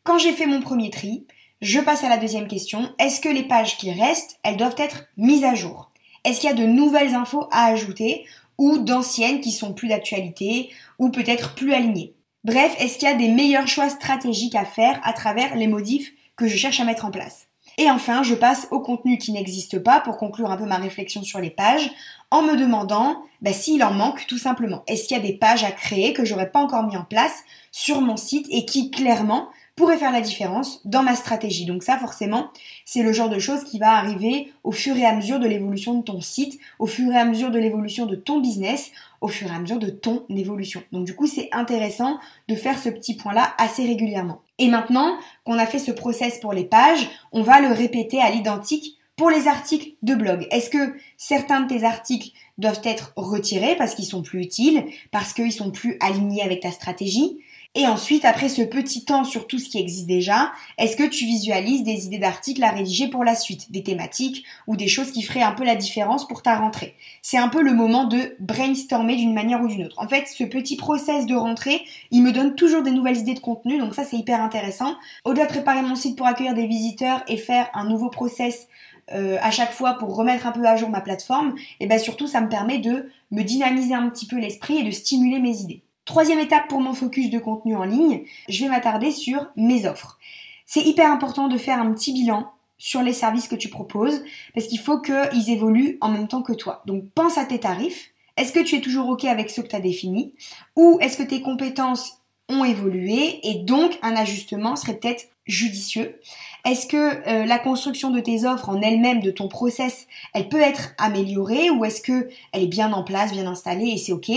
Quand 0.02 0.18
j'ai 0.18 0.32
fait 0.32 0.46
mon 0.46 0.60
premier 0.60 0.90
tri, 0.90 1.26
je 1.60 1.80
passe 1.80 2.04
à 2.04 2.08
la 2.08 2.18
deuxième 2.18 2.48
question. 2.48 2.92
Est-ce 2.98 3.20
que 3.20 3.28
les 3.28 3.42
pages 3.42 3.76
qui 3.78 3.90
restent, 3.90 4.38
elles 4.42 4.58
doivent 4.58 4.76
être 4.78 5.06
mises 5.16 5.44
à 5.44 5.54
jour? 5.54 5.90
Est-ce 6.24 6.40
qu'il 6.40 6.50
y 6.50 6.52
a 6.52 6.56
de 6.56 6.66
nouvelles 6.66 7.14
infos 7.14 7.48
à 7.50 7.66
ajouter 7.66 8.26
ou 8.56 8.78
d'anciennes 8.78 9.40
qui 9.40 9.52
sont 9.52 9.74
plus 9.74 9.88
d'actualité 9.88 10.70
ou 10.98 11.10
peut-être 11.10 11.54
plus 11.54 11.72
alignées? 11.72 12.13
Bref, 12.44 12.74
est-ce 12.78 12.98
qu'il 12.98 13.08
y 13.08 13.10
a 13.10 13.16
des 13.16 13.28
meilleurs 13.28 13.68
choix 13.68 13.88
stratégiques 13.88 14.54
à 14.54 14.66
faire 14.66 15.00
à 15.02 15.14
travers 15.14 15.56
les 15.56 15.66
modifs 15.66 16.12
que 16.36 16.46
je 16.46 16.56
cherche 16.56 16.78
à 16.78 16.84
mettre 16.84 17.06
en 17.06 17.10
place? 17.10 17.46
Et 17.78 17.90
enfin, 17.90 18.22
je 18.22 18.34
passe 18.34 18.68
au 18.70 18.80
contenu 18.80 19.18
qui 19.18 19.32
n'existe 19.32 19.78
pas 19.78 20.00
pour 20.00 20.16
conclure 20.16 20.50
un 20.50 20.56
peu 20.56 20.66
ma 20.66 20.76
réflexion 20.76 21.22
sur 21.22 21.40
les 21.40 21.50
pages 21.50 21.90
en 22.30 22.42
me 22.42 22.56
demandant 22.56 23.22
bah, 23.40 23.52
s'il 23.52 23.82
en 23.82 23.92
manque 23.92 24.26
tout 24.26 24.38
simplement. 24.38 24.84
Est-ce 24.86 25.08
qu'il 25.08 25.16
y 25.16 25.20
a 25.20 25.22
des 25.22 25.36
pages 25.36 25.64
à 25.64 25.72
créer 25.72 26.12
que 26.12 26.24
j'aurais 26.24 26.50
pas 26.50 26.60
encore 26.60 26.84
mis 26.84 26.96
en 26.96 27.04
place 27.04 27.42
sur 27.72 28.00
mon 28.00 28.16
site 28.16 28.46
et 28.50 28.64
qui 28.64 28.90
clairement 28.90 29.48
pourrait 29.76 29.98
faire 29.98 30.12
la 30.12 30.20
différence 30.20 30.80
dans 30.84 31.02
ma 31.02 31.16
stratégie. 31.16 31.66
Donc 31.66 31.82
ça, 31.82 31.98
forcément, 31.98 32.50
c'est 32.84 33.02
le 33.02 33.12
genre 33.12 33.28
de 33.28 33.38
choses 33.38 33.64
qui 33.64 33.78
va 33.78 33.92
arriver 33.92 34.52
au 34.62 34.72
fur 34.72 34.96
et 34.96 35.04
à 35.04 35.14
mesure 35.14 35.40
de 35.40 35.48
l'évolution 35.48 35.94
de 35.94 36.02
ton 36.02 36.20
site, 36.20 36.60
au 36.78 36.86
fur 36.86 37.10
et 37.12 37.16
à 37.16 37.24
mesure 37.24 37.50
de 37.50 37.58
l'évolution 37.58 38.06
de 38.06 38.14
ton 38.14 38.40
business, 38.40 38.92
au 39.20 39.28
fur 39.28 39.50
et 39.50 39.54
à 39.54 39.58
mesure 39.58 39.78
de 39.78 39.90
ton 39.90 40.24
évolution. 40.28 40.82
Donc 40.92 41.06
du 41.06 41.14
coup, 41.14 41.26
c'est 41.26 41.48
intéressant 41.52 42.18
de 42.48 42.54
faire 42.54 42.78
ce 42.78 42.88
petit 42.88 43.16
point-là 43.16 43.52
assez 43.58 43.84
régulièrement. 43.84 44.42
Et 44.58 44.68
maintenant 44.68 45.16
qu'on 45.44 45.58
a 45.58 45.66
fait 45.66 45.80
ce 45.80 45.90
process 45.90 46.38
pour 46.38 46.52
les 46.52 46.64
pages, 46.64 47.08
on 47.32 47.42
va 47.42 47.60
le 47.60 47.72
répéter 47.72 48.20
à 48.20 48.30
l'identique 48.30 48.96
pour 49.16 49.30
les 49.30 49.48
articles 49.48 49.90
de 50.02 50.14
blog. 50.14 50.46
Est-ce 50.50 50.70
que 50.70 50.94
certains 51.16 51.60
de 51.60 51.68
tes 51.68 51.84
articles 51.84 52.30
doivent 52.58 52.80
être 52.84 53.12
retirés 53.16 53.76
parce 53.76 53.94
qu'ils 53.94 54.04
sont 54.04 54.22
plus 54.22 54.42
utiles, 54.42 54.84
parce 55.10 55.32
qu'ils 55.32 55.52
sont 55.52 55.70
plus 55.70 55.96
alignés 56.00 56.42
avec 56.42 56.60
ta 56.60 56.70
stratégie? 56.70 57.38
Et 57.74 57.86
ensuite, 57.86 58.24
après 58.24 58.48
ce 58.48 58.62
petit 58.62 59.04
temps 59.04 59.24
sur 59.24 59.46
tout 59.46 59.58
ce 59.58 59.68
qui 59.68 59.78
existe 59.78 60.06
déjà, 60.06 60.52
est-ce 60.78 60.96
que 60.96 61.08
tu 61.08 61.24
visualises 61.24 61.82
des 61.82 62.06
idées 62.06 62.18
d'articles 62.18 62.62
à 62.62 62.70
rédiger 62.70 63.08
pour 63.08 63.24
la 63.24 63.34
suite, 63.34 63.72
des 63.72 63.82
thématiques 63.82 64.44
ou 64.66 64.76
des 64.76 64.86
choses 64.86 65.10
qui 65.10 65.22
feraient 65.22 65.42
un 65.42 65.52
peu 65.52 65.64
la 65.64 65.74
différence 65.74 66.28
pour 66.28 66.42
ta 66.42 66.56
rentrée? 66.56 66.94
C'est 67.20 67.38
un 67.38 67.48
peu 67.48 67.62
le 67.62 67.74
moment 67.74 68.04
de 68.04 68.36
brainstormer 68.38 69.16
d'une 69.16 69.34
manière 69.34 69.60
ou 69.60 69.66
d'une 69.68 69.84
autre. 69.84 69.98
En 69.98 70.06
fait, 70.06 70.26
ce 70.28 70.44
petit 70.44 70.76
process 70.76 71.26
de 71.26 71.34
rentrée, 71.34 71.82
il 72.10 72.22
me 72.22 72.32
donne 72.32 72.54
toujours 72.54 72.82
des 72.82 72.92
nouvelles 72.92 73.18
idées 73.18 73.34
de 73.34 73.40
contenu, 73.40 73.78
donc 73.78 73.94
ça 73.94 74.04
c'est 74.04 74.16
hyper 74.16 74.40
intéressant. 74.40 74.94
Au-delà 75.24 75.46
de 75.46 75.50
préparer 75.50 75.82
mon 75.82 75.96
site 75.96 76.16
pour 76.16 76.26
accueillir 76.26 76.54
des 76.54 76.66
visiteurs 76.66 77.22
et 77.28 77.36
faire 77.36 77.68
un 77.74 77.88
nouveau 77.88 78.08
process 78.08 78.68
euh, 79.12 79.36
à 79.42 79.50
chaque 79.50 79.72
fois 79.72 79.94
pour 79.94 80.16
remettre 80.16 80.46
un 80.46 80.52
peu 80.52 80.64
à 80.64 80.76
jour 80.76 80.88
ma 80.88 81.00
plateforme, 81.00 81.54
et 81.80 81.86
bien 81.86 81.98
surtout 81.98 82.26
ça 82.26 82.40
me 82.40 82.48
permet 82.48 82.78
de 82.78 83.10
me 83.30 83.42
dynamiser 83.42 83.94
un 83.94 84.08
petit 84.08 84.26
peu 84.26 84.38
l'esprit 84.38 84.78
et 84.78 84.82
de 84.82 84.90
stimuler 84.90 85.40
mes 85.40 85.58
idées. 85.58 85.83
Troisième 86.04 86.38
étape 86.38 86.68
pour 86.68 86.80
mon 86.80 86.92
focus 86.92 87.30
de 87.30 87.38
contenu 87.38 87.76
en 87.76 87.84
ligne, 87.84 88.24
je 88.48 88.62
vais 88.62 88.68
m'attarder 88.68 89.10
sur 89.10 89.46
mes 89.56 89.86
offres. 89.86 90.18
C'est 90.66 90.82
hyper 90.82 91.10
important 91.10 91.48
de 91.48 91.56
faire 91.56 91.80
un 91.80 91.92
petit 91.92 92.12
bilan 92.12 92.50
sur 92.76 93.02
les 93.02 93.12
services 93.12 93.48
que 93.48 93.54
tu 93.54 93.68
proposes 93.68 94.22
parce 94.54 94.66
qu'il 94.66 94.78
faut 94.80 95.00
qu'ils 95.00 95.50
évoluent 95.50 95.96
en 96.00 96.10
même 96.10 96.28
temps 96.28 96.42
que 96.42 96.52
toi. 96.52 96.82
Donc 96.86 97.04
pense 97.14 97.38
à 97.38 97.46
tes 97.46 97.60
tarifs. 97.60 98.10
Est-ce 98.36 98.52
que 98.52 98.60
tu 98.60 98.76
es 98.76 98.80
toujours 98.80 99.08
OK 99.08 99.24
avec 99.24 99.48
ce 99.48 99.60
que 99.60 99.68
tu 99.68 99.76
as 99.76 99.80
défini 99.80 100.34
Ou 100.76 100.98
est-ce 101.00 101.16
que 101.16 101.22
tes 101.22 101.40
compétences 101.40 102.18
ont 102.50 102.64
évolué 102.64 103.40
et 103.48 103.60
donc 103.60 103.98
un 104.02 104.16
ajustement 104.16 104.76
serait 104.76 104.98
peut-être 104.98 105.28
judicieux? 105.46 106.20
Est-ce 106.66 106.86
que 106.86 107.28
euh, 107.28 107.46
la 107.46 107.58
construction 107.58 108.10
de 108.10 108.20
tes 108.20 108.44
offres 108.44 108.68
en 108.68 108.82
elle-même, 108.82 109.20
de 109.20 109.30
ton 109.30 109.48
process, 109.48 110.06
elle 110.34 110.48
peut 110.48 110.60
être 110.60 110.94
améliorée 110.98 111.70
ou 111.70 111.84
est-ce 111.84 112.02
que 112.02 112.28
elle 112.52 112.62
est 112.62 112.66
bien 112.66 112.92
en 112.92 113.04
place, 113.04 113.32
bien 113.32 113.46
installée 113.46 113.88
et 113.88 113.96
c'est 113.98 114.12
OK? 114.12 114.30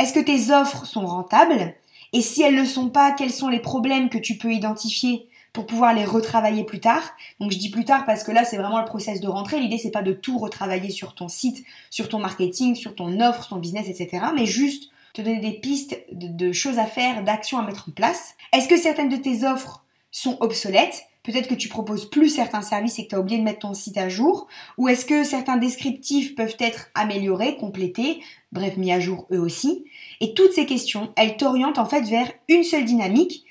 Est-ce 0.00 0.14
que 0.14 0.20
tes 0.20 0.50
offres 0.50 0.86
sont 0.86 1.06
rentables? 1.06 1.74
Et 2.14 2.22
si 2.22 2.42
elles 2.42 2.54
ne 2.54 2.62
le 2.62 2.66
sont 2.66 2.88
pas, 2.88 3.12
quels 3.12 3.32
sont 3.32 3.48
les 3.48 3.60
problèmes 3.60 4.08
que 4.08 4.18
tu 4.18 4.38
peux 4.38 4.50
identifier 4.50 5.28
pour 5.52 5.66
pouvoir 5.66 5.92
les 5.92 6.06
retravailler 6.06 6.64
plus 6.64 6.80
tard? 6.80 7.02
Donc 7.38 7.52
je 7.52 7.58
dis 7.58 7.70
plus 7.70 7.84
tard 7.84 8.06
parce 8.06 8.24
que 8.24 8.32
là 8.32 8.44
c'est 8.44 8.56
vraiment 8.56 8.78
le 8.78 8.86
process 8.86 9.20
de 9.20 9.28
rentrée. 9.28 9.60
L'idée 9.60 9.76
c'est 9.76 9.90
pas 9.90 10.02
de 10.02 10.12
tout 10.12 10.38
retravailler 10.38 10.90
sur 10.90 11.14
ton 11.14 11.28
site, 11.28 11.64
sur 11.90 12.08
ton 12.08 12.18
marketing, 12.18 12.74
sur 12.76 12.94
ton 12.94 13.20
offre, 13.20 13.48
ton 13.48 13.56
business, 13.56 13.88
etc. 13.88 14.24
Mais 14.34 14.46
juste 14.46 14.90
te 15.12 15.20
donner 15.20 15.40
des 15.40 15.52
pistes 15.52 15.98
de, 16.12 16.52
choses 16.52 16.78
à 16.78 16.86
faire, 16.86 17.22
d'actions 17.22 17.58
à 17.58 17.62
mettre 17.62 17.88
en 17.90 17.92
place. 17.92 18.36
Est-ce 18.54 18.68
que 18.68 18.78
certaines 18.78 19.10
de 19.10 19.16
tes 19.16 19.44
offres 19.44 19.84
sont 20.10 20.38
obsolètes? 20.40 21.04
Peut-être 21.22 21.48
que 21.48 21.54
tu 21.54 21.68
proposes 21.68 22.08
plus 22.08 22.28
certains 22.28 22.62
services 22.62 22.98
et 22.98 23.04
que 23.04 23.10
tu 23.10 23.14
as 23.14 23.20
oublié 23.20 23.38
de 23.38 23.44
mettre 23.44 23.60
ton 23.60 23.74
site 23.74 23.98
à 23.98 24.08
jour. 24.08 24.46
Ou 24.78 24.88
est-ce 24.88 25.04
que 25.04 25.22
certains 25.22 25.58
descriptifs 25.58 26.34
peuvent 26.34 26.56
être 26.58 26.88
améliorés, 26.94 27.56
complétés, 27.56 28.20
bref, 28.52 28.76
mis 28.76 28.92
à 28.92 29.00
jour 29.00 29.26
eux 29.32 29.38
aussi 29.38 29.84
Et 30.20 30.34
toutes 30.34 30.52
ces 30.52 30.66
questions, 30.66 31.12
elles 31.16 31.36
t'orientent 31.36 31.78
en 31.78 31.86
fait 31.86 32.02
vers 32.02 32.30
une 32.48 32.64
seule 32.64 32.84
dynamique 32.84 33.44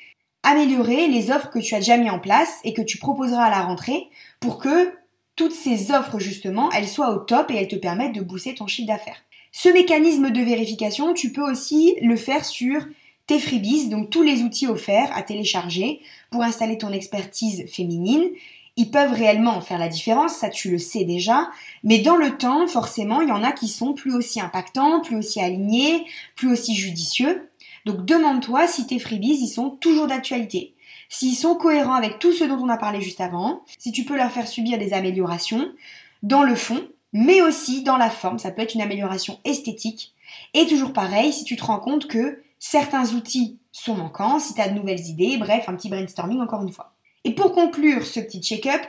améliorer 0.43 1.07
les 1.07 1.31
offres 1.31 1.49
que 1.49 1.59
tu 1.59 1.75
as 1.75 1.79
déjà 1.79 1.97
mis 1.97 2.09
en 2.09 2.19
place 2.19 2.59
et 2.63 2.73
que 2.73 2.81
tu 2.81 2.97
proposeras 2.97 3.45
à 3.45 3.49
la 3.49 3.61
rentrée 3.61 4.07
pour 4.39 4.57
que 4.57 4.93
toutes 5.35 5.53
ces 5.53 5.91
offres 5.91 6.19
justement, 6.19 6.71
elles 6.71 6.88
soient 6.88 7.13
au 7.13 7.19
top 7.19 7.51
et 7.51 7.55
elles 7.55 7.67
te 7.67 7.75
permettent 7.75 8.15
de 8.15 8.21
booster 8.21 8.55
ton 8.55 8.67
chiffre 8.67 8.88
d'affaires. 8.88 9.23
Ce 9.51 9.69
mécanisme 9.69 10.29
de 10.29 10.41
vérification, 10.41 11.13
tu 11.13 11.31
peux 11.31 11.49
aussi 11.49 11.95
le 12.01 12.15
faire 12.15 12.45
sur 12.45 12.85
tes 13.29 13.38
freebies, 13.38 13.89
donc 13.89 14.09
tous 14.09 14.24
les 14.24 14.41
outils 14.41 14.65
offerts 14.65 15.15
à 15.15 15.21
télécharger 15.21 16.01
pour 16.31 16.41
installer 16.41 16.79
ton 16.79 16.91
expertise 16.91 17.63
féminine. 17.71 18.24
Ils 18.75 18.89
peuvent 18.89 19.13
réellement 19.13 19.62
faire 19.62 19.77
la 19.77 19.88
différence, 19.88 20.33
ça 20.33 20.50
tu 20.50 20.71
le 20.71 20.79
sais 20.79 21.03
déjà, 21.03 21.48
mais 21.83 22.00
dans 22.00 22.15
le 22.15 22.38
temps, 22.38 22.65
forcément, 22.65 23.21
il 23.21 23.29
y 23.29 23.31
en 23.31 23.43
a 23.43 23.51
qui 23.51 23.67
sont 23.67 23.93
plus 23.93 24.15
aussi 24.15 24.41
impactants, 24.41 25.01
plus 25.01 25.15
aussi 25.15 25.39
alignés, 25.39 26.05
plus 26.36 26.51
aussi 26.51 26.74
judicieux. 26.74 27.48
Donc 27.86 28.03
demande-toi 28.03 28.65
si 28.65 28.88
tes 28.88 28.98
freebies, 28.98 29.38
ils 29.39 29.48
sont 29.48 29.69
toujours 29.69 30.07
d'actualité. 30.07 30.74
S'ils 31.07 31.36
sont 31.36 31.53
cohérents 31.53 31.93
avec 31.93 32.17
tout 32.17 32.33
ce 32.33 32.45
dont 32.45 32.57
on 32.57 32.69
a 32.69 32.77
parlé 32.77 33.00
juste 33.00 33.21
avant, 33.21 33.62
si 33.77 33.91
tu 33.91 34.05
peux 34.05 34.17
leur 34.17 34.31
faire 34.31 34.48
subir 34.48 34.79
des 34.79 34.93
améliorations 34.93 35.71
dans 36.24 36.41
le 36.41 36.55
fond, 36.55 36.81
mais 37.13 37.43
aussi 37.43 37.83
dans 37.83 37.98
la 37.98 38.09
forme, 38.09 38.39
ça 38.39 38.50
peut 38.50 38.63
être 38.63 38.74
une 38.74 38.81
amélioration 38.81 39.39
esthétique. 39.45 40.13
Et 40.55 40.65
toujours 40.65 40.93
pareil, 40.93 41.31
si 41.31 41.43
tu 41.43 41.55
te 41.57 41.63
rends 41.63 41.79
compte 41.79 42.07
que 42.07 42.41
certains 42.69 43.15
outils 43.15 43.57
sont 43.71 43.95
manquants, 43.95 44.38
si 44.38 44.53
tu 44.53 44.61
as 44.61 44.69
de 44.69 44.77
nouvelles 44.77 45.07
idées, 45.07 45.38
bref, 45.38 45.65
un 45.67 45.73
petit 45.73 45.89
brainstorming 45.89 46.39
encore 46.39 46.61
une 46.61 46.71
fois. 46.71 46.93
Et 47.23 47.33
pour 47.33 47.51
conclure 47.51 48.05
ce 48.05 48.19
petit 48.19 48.41
check-up, 48.41 48.81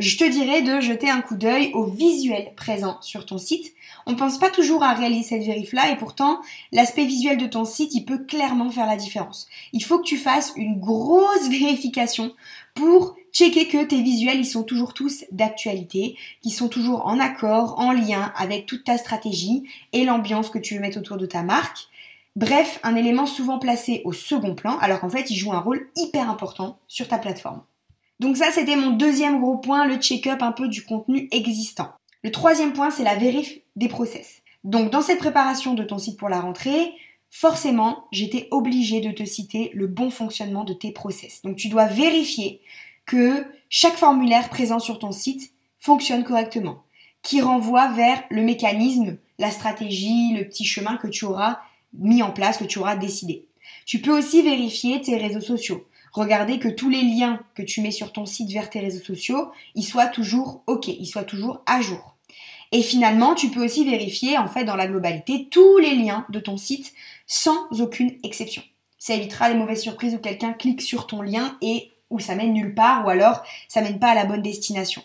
je 0.00 0.16
te 0.16 0.28
dirais 0.28 0.62
de 0.62 0.80
jeter 0.80 1.08
un 1.08 1.20
coup 1.20 1.36
d'œil 1.36 1.70
au 1.72 1.84
visuel 1.84 2.52
présent 2.56 2.98
sur 3.00 3.26
ton 3.26 3.38
site. 3.38 3.72
On 4.06 4.12
ne 4.12 4.16
pense 4.16 4.38
pas 4.38 4.50
toujours 4.50 4.82
à 4.82 4.92
réaliser 4.92 5.22
cette 5.22 5.44
vérif-là 5.44 5.92
et 5.92 5.96
pourtant, 5.96 6.40
l'aspect 6.72 7.04
visuel 7.04 7.38
de 7.38 7.46
ton 7.46 7.64
site, 7.64 7.94
il 7.94 8.04
peut 8.04 8.18
clairement 8.18 8.70
faire 8.70 8.86
la 8.86 8.96
différence. 8.96 9.46
Il 9.72 9.84
faut 9.84 10.00
que 10.00 10.08
tu 10.08 10.16
fasses 10.16 10.52
une 10.56 10.80
grosse 10.80 11.48
vérification 11.48 12.34
pour 12.74 13.14
checker 13.32 13.68
que 13.68 13.84
tes 13.84 14.02
visuels, 14.02 14.40
ils 14.40 14.46
sont 14.46 14.64
toujours 14.64 14.94
tous 14.94 15.24
d'actualité, 15.30 16.16
qu'ils 16.42 16.52
sont 16.52 16.68
toujours 16.68 17.06
en 17.06 17.20
accord, 17.20 17.78
en 17.78 17.92
lien 17.92 18.32
avec 18.36 18.66
toute 18.66 18.82
ta 18.82 18.98
stratégie 18.98 19.62
et 19.92 20.04
l'ambiance 20.04 20.50
que 20.50 20.58
tu 20.58 20.74
veux 20.74 20.80
mettre 20.80 20.98
autour 20.98 21.18
de 21.18 21.26
ta 21.26 21.44
marque. 21.44 21.88
Bref, 22.36 22.78
un 22.82 22.94
élément 22.94 23.26
souvent 23.26 23.58
placé 23.58 24.02
au 24.04 24.12
second 24.12 24.54
plan, 24.54 24.78
alors 24.78 25.00
qu'en 25.00 25.08
fait, 25.08 25.30
il 25.30 25.36
joue 25.36 25.52
un 25.52 25.60
rôle 25.60 25.88
hyper 25.96 26.30
important 26.30 26.78
sur 26.86 27.08
ta 27.08 27.18
plateforme. 27.18 27.62
Donc 28.20 28.36
ça, 28.36 28.50
c'était 28.50 28.76
mon 28.76 28.90
deuxième 28.90 29.40
gros 29.40 29.58
point, 29.58 29.86
le 29.86 29.96
check-up 29.96 30.42
un 30.42 30.52
peu 30.52 30.68
du 30.68 30.84
contenu 30.84 31.28
existant. 31.30 31.92
Le 32.22 32.30
troisième 32.32 32.72
point, 32.72 32.90
c'est 32.90 33.04
la 33.04 33.14
vérif 33.14 33.58
des 33.76 33.88
process. 33.88 34.42
Donc 34.64 34.90
dans 34.90 35.02
cette 35.02 35.18
préparation 35.18 35.74
de 35.74 35.84
ton 35.84 35.98
site 35.98 36.18
pour 36.18 36.28
la 36.28 36.40
rentrée, 36.40 36.92
forcément, 37.30 38.06
j'étais 38.10 38.48
obligée 38.50 39.00
de 39.00 39.12
te 39.12 39.24
citer 39.24 39.70
le 39.72 39.86
bon 39.86 40.10
fonctionnement 40.10 40.64
de 40.64 40.74
tes 40.74 40.90
process. 40.90 41.42
Donc 41.42 41.56
tu 41.56 41.68
dois 41.68 41.86
vérifier 41.86 42.60
que 43.06 43.46
chaque 43.70 43.96
formulaire 43.96 44.48
présent 44.48 44.78
sur 44.78 44.98
ton 44.98 45.12
site 45.12 45.52
fonctionne 45.78 46.24
correctement, 46.24 46.82
qui 47.22 47.40
renvoie 47.40 47.88
vers 47.88 48.22
le 48.30 48.42
mécanisme, 48.42 49.16
la 49.38 49.50
stratégie, 49.50 50.34
le 50.36 50.44
petit 50.44 50.64
chemin 50.64 50.96
que 50.96 51.06
tu 51.06 51.24
auras 51.24 51.60
mis 51.92 52.22
en 52.22 52.30
place, 52.30 52.58
que 52.58 52.64
tu 52.64 52.78
auras 52.78 52.96
décidé. 52.96 53.46
Tu 53.86 54.00
peux 54.00 54.16
aussi 54.16 54.42
vérifier 54.42 55.00
tes 55.00 55.16
réseaux 55.16 55.40
sociaux. 55.40 55.86
Regardez 56.12 56.58
que 56.58 56.68
tous 56.68 56.88
les 56.88 57.02
liens 57.02 57.40
que 57.54 57.62
tu 57.62 57.80
mets 57.80 57.90
sur 57.90 58.12
ton 58.12 58.26
site 58.26 58.50
vers 58.50 58.70
tes 58.70 58.80
réseaux 58.80 59.04
sociaux, 59.04 59.50
ils 59.74 59.84
soient 59.84 60.06
toujours 60.06 60.62
OK, 60.66 60.88
ils 60.88 61.06
soient 61.06 61.24
toujours 61.24 61.62
à 61.66 61.80
jour. 61.80 62.16
Et 62.72 62.82
finalement, 62.82 63.34
tu 63.34 63.48
peux 63.50 63.64
aussi 63.64 63.84
vérifier 63.84 64.36
en 64.36 64.46
fait 64.46 64.64
dans 64.64 64.76
la 64.76 64.86
globalité 64.86 65.48
tous 65.50 65.78
les 65.78 65.94
liens 65.94 66.26
de 66.28 66.40
ton 66.40 66.56
site 66.56 66.92
sans 67.26 67.66
aucune 67.80 68.18
exception. 68.22 68.62
Ça 68.98 69.14
évitera 69.14 69.48
les 69.48 69.54
mauvaises 69.54 69.82
surprises 69.82 70.14
où 70.14 70.18
quelqu'un 70.18 70.52
clique 70.52 70.82
sur 70.82 71.06
ton 71.06 71.22
lien 71.22 71.56
et 71.62 71.92
où 72.10 72.18
ça 72.18 72.34
mène 72.34 72.52
nulle 72.52 72.74
part 72.74 73.06
ou 73.06 73.10
alors 73.10 73.42
ça 73.68 73.80
mène 73.80 73.98
pas 73.98 74.10
à 74.10 74.14
la 74.14 74.24
bonne 74.24 74.42
destination. 74.42 75.02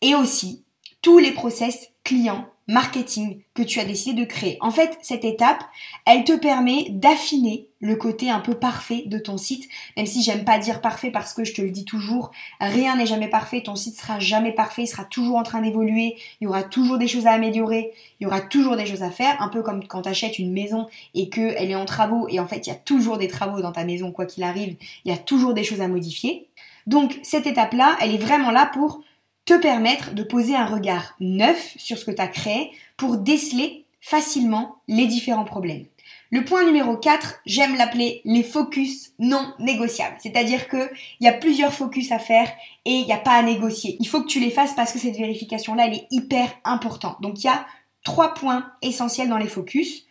Et 0.00 0.14
aussi 0.14 0.64
tous 1.00 1.18
les 1.18 1.32
process 1.32 1.90
clients 2.04 2.48
marketing 2.68 3.40
que 3.54 3.62
tu 3.62 3.80
as 3.80 3.84
décidé 3.84 4.20
de 4.20 4.26
créer. 4.26 4.56
En 4.60 4.70
fait, 4.70 4.98
cette 5.02 5.24
étape, 5.24 5.64
elle 6.06 6.24
te 6.24 6.32
permet 6.32 6.86
d'affiner 6.90 7.66
le 7.80 7.96
côté 7.96 8.30
un 8.30 8.38
peu 8.38 8.54
parfait 8.54 9.02
de 9.06 9.18
ton 9.18 9.36
site, 9.36 9.68
même 9.96 10.06
si 10.06 10.22
j'aime 10.22 10.44
pas 10.44 10.58
dire 10.58 10.80
parfait 10.80 11.10
parce 11.10 11.34
que 11.34 11.44
je 11.44 11.52
te 11.52 11.60
le 11.60 11.70
dis 11.70 11.84
toujours, 11.84 12.30
rien 12.60 12.96
n'est 12.96 13.06
jamais 13.06 13.28
parfait, 13.28 13.62
ton 13.62 13.74
site 13.74 13.98
sera 13.98 14.20
jamais 14.20 14.52
parfait, 14.52 14.82
il 14.84 14.86
sera 14.86 15.04
toujours 15.04 15.36
en 15.36 15.42
train 15.42 15.60
d'évoluer, 15.60 16.16
il 16.40 16.44
y 16.44 16.46
aura 16.46 16.62
toujours 16.62 16.98
des 16.98 17.08
choses 17.08 17.26
à 17.26 17.32
améliorer, 17.32 17.92
il 18.20 18.24
y 18.24 18.26
aura 18.26 18.40
toujours 18.40 18.76
des 18.76 18.86
choses 18.86 19.02
à 19.02 19.10
faire, 19.10 19.42
un 19.42 19.48
peu 19.48 19.62
comme 19.62 19.84
quand 19.88 20.02
tu 20.02 20.08
achètes 20.08 20.38
une 20.38 20.52
maison 20.52 20.86
et 21.14 21.28
qu'elle 21.28 21.70
est 21.70 21.74
en 21.74 21.84
travaux 21.84 22.28
et 22.28 22.38
en 22.38 22.46
fait 22.46 22.66
il 22.66 22.70
y 22.70 22.72
a 22.72 22.76
toujours 22.76 23.18
des 23.18 23.28
travaux 23.28 23.60
dans 23.60 23.72
ta 23.72 23.84
maison 23.84 24.12
quoi 24.12 24.26
qu'il 24.26 24.44
arrive, 24.44 24.76
il 25.04 25.10
y 25.10 25.14
a 25.14 25.18
toujours 25.18 25.52
des 25.52 25.64
choses 25.64 25.80
à 25.80 25.88
modifier. 25.88 26.46
Donc 26.86 27.18
cette 27.22 27.46
étape-là, 27.46 27.96
elle 28.00 28.14
est 28.14 28.18
vraiment 28.18 28.52
là 28.52 28.70
pour 28.72 29.02
te 29.44 29.54
permettre 29.54 30.14
de 30.14 30.22
poser 30.22 30.54
un 30.54 30.66
regard 30.66 31.14
neuf 31.20 31.74
sur 31.76 31.98
ce 31.98 32.04
que 32.04 32.10
tu 32.10 32.22
as 32.22 32.28
créé 32.28 32.70
pour 32.96 33.16
déceler 33.16 33.84
facilement 34.00 34.76
les 34.88 35.06
différents 35.06 35.44
problèmes. 35.44 35.86
Le 36.30 36.44
point 36.44 36.64
numéro 36.64 36.96
4, 36.96 37.40
j'aime 37.44 37.76
l'appeler 37.76 38.22
les 38.24 38.42
focus 38.42 39.12
non 39.18 39.52
négociables. 39.58 40.16
C'est-à-dire 40.18 40.66
qu'il 40.68 40.88
y 41.20 41.28
a 41.28 41.32
plusieurs 41.32 41.74
focus 41.74 42.10
à 42.10 42.18
faire 42.18 42.50
et 42.86 42.92
il 42.92 43.04
n'y 43.04 43.12
a 43.12 43.18
pas 43.18 43.32
à 43.32 43.42
négocier. 43.42 43.98
Il 44.00 44.08
faut 44.08 44.22
que 44.22 44.28
tu 44.28 44.40
les 44.40 44.50
fasses 44.50 44.74
parce 44.74 44.92
que 44.92 44.98
cette 44.98 45.18
vérification-là, 45.18 45.86
elle 45.86 45.94
est 45.94 46.06
hyper 46.10 46.48
importante. 46.64 47.20
Donc 47.20 47.38
il 47.40 47.46
y 47.46 47.50
a 47.50 47.66
trois 48.02 48.32
points 48.32 48.72
essentiels 48.80 49.28
dans 49.28 49.36
les 49.36 49.46
focus. 49.46 50.06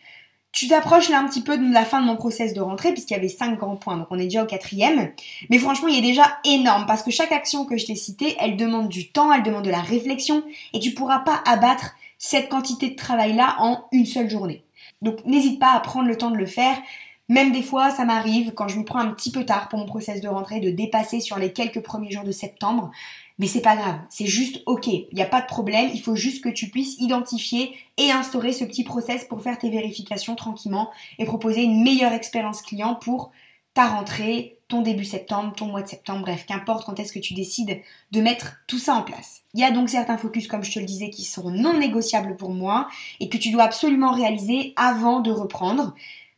Tu 0.52 0.68
t'approches 0.68 1.08
là 1.08 1.18
un 1.18 1.26
petit 1.26 1.42
peu 1.42 1.56
de 1.56 1.72
la 1.72 1.84
fin 1.84 2.00
de 2.00 2.06
mon 2.06 2.16
process 2.16 2.52
de 2.52 2.60
rentrée 2.60 2.92
puisqu'il 2.92 3.14
y 3.14 3.16
avait 3.16 3.28
cinq 3.28 3.58
grands 3.58 3.76
points, 3.76 3.96
donc 3.96 4.08
on 4.10 4.18
est 4.18 4.24
déjà 4.24 4.44
au 4.44 4.46
quatrième. 4.46 5.10
Mais 5.48 5.58
franchement, 5.58 5.88
il 5.88 5.98
est 5.98 6.08
déjà 6.08 6.38
énorme 6.44 6.84
parce 6.86 7.02
que 7.02 7.10
chaque 7.10 7.32
action 7.32 7.64
que 7.64 7.78
je 7.78 7.86
t'ai 7.86 7.94
citée, 7.94 8.36
elle 8.38 8.58
demande 8.58 8.88
du 8.88 9.10
temps, 9.10 9.32
elle 9.32 9.42
demande 9.42 9.64
de 9.64 9.70
la 9.70 9.80
réflexion 9.80 10.44
et 10.74 10.78
tu 10.78 10.92
pourras 10.92 11.20
pas 11.20 11.42
abattre 11.46 11.94
cette 12.18 12.50
quantité 12.50 12.90
de 12.90 12.96
travail 12.96 13.32
là 13.32 13.56
en 13.58 13.86
une 13.92 14.06
seule 14.06 14.28
journée. 14.28 14.62
Donc 15.00 15.24
n'hésite 15.24 15.58
pas 15.58 15.72
à 15.72 15.80
prendre 15.80 16.06
le 16.06 16.16
temps 16.16 16.30
de 16.30 16.36
le 16.36 16.46
faire. 16.46 16.76
Même 17.28 17.52
des 17.52 17.62
fois, 17.62 17.90
ça 17.90 18.04
m'arrive 18.04 18.52
quand 18.52 18.68
je 18.68 18.78
me 18.78 18.84
prends 18.84 18.98
un 18.98 19.10
petit 19.10 19.32
peu 19.32 19.46
tard 19.46 19.68
pour 19.68 19.78
mon 19.78 19.86
process 19.86 20.20
de 20.20 20.28
rentrée 20.28 20.60
de 20.60 20.70
dépasser 20.70 21.20
sur 21.20 21.38
les 21.38 21.52
quelques 21.52 21.82
premiers 21.82 22.10
jours 22.10 22.24
de 22.24 22.32
septembre. 22.32 22.90
Mais 23.42 23.48
c'est 23.48 23.60
pas 23.60 23.74
grave, 23.74 23.98
c'est 24.08 24.26
juste 24.26 24.62
ok, 24.66 24.86
il 24.86 25.08
n'y 25.14 25.20
a 25.20 25.26
pas 25.26 25.40
de 25.40 25.46
problème, 25.46 25.90
il 25.92 26.00
faut 26.00 26.14
juste 26.14 26.44
que 26.44 26.48
tu 26.48 26.70
puisses 26.70 26.96
identifier 27.00 27.74
et 27.98 28.12
instaurer 28.12 28.52
ce 28.52 28.62
petit 28.62 28.84
process 28.84 29.24
pour 29.24 29.42
faire 29.42 29.58
tes 29.58 29.68
vérifications 29.68 30.36
tranquillement 30.36 30.92
et 31.18 31.24
proposer 31.24 31.64
une 31.64 31.82
meilleure 31.82 32.12
expérience 32.12 32.62
client 32.62 32.94
pour 32.94 33.32
ta 33.74 33.88
rentrée, 33.88 34.58
ton 34.68 34.80
début 34.80 35.04
septembre, 35.04 35.54
ton 35.56 35.66
mois 35.66 35.82
de 35.82 35.88
septembre, 35.88 36.20
bref, 36.20 36.46
qu'importe 36.46 36.84
quand 36.86 37.00
est-ce 37.00 37.12
que 37.12 37.18
tu 37.18 37.34
décides 37.34 37.80
de 38.12 38.20
mettre 38.20 38.58
tout 38.68 38.78
ça 38.78 38.94
en 38.94 39.02
place. 39.02 39.42
Il 39.54 39.60
y 39.60 39.64
a 39.64 39.72
donc 39.72 39.88
certains 39.88 40.18
focus, 40.18 40.46
comme 40.46 40.62
je 40.62 40.70
te 40.70 40.78
le 40.78 40.84
disais, 40.84 41.10
qui 41.10 41.24
sont 41.24 41.50
non 41.50 41.76
négociables 41.76 42.36
pour 42.36 42.50
moi 42.50 42.86
et 43.18 43.28
que 43.28 43.38
tu 43.38 43.50
dois 43.50 43.64
absolument 43.64 44.12
réaliser 44.12 44.72
avant 44.76 45.18
de 45.18 45.32
reprendre 45.32 45.96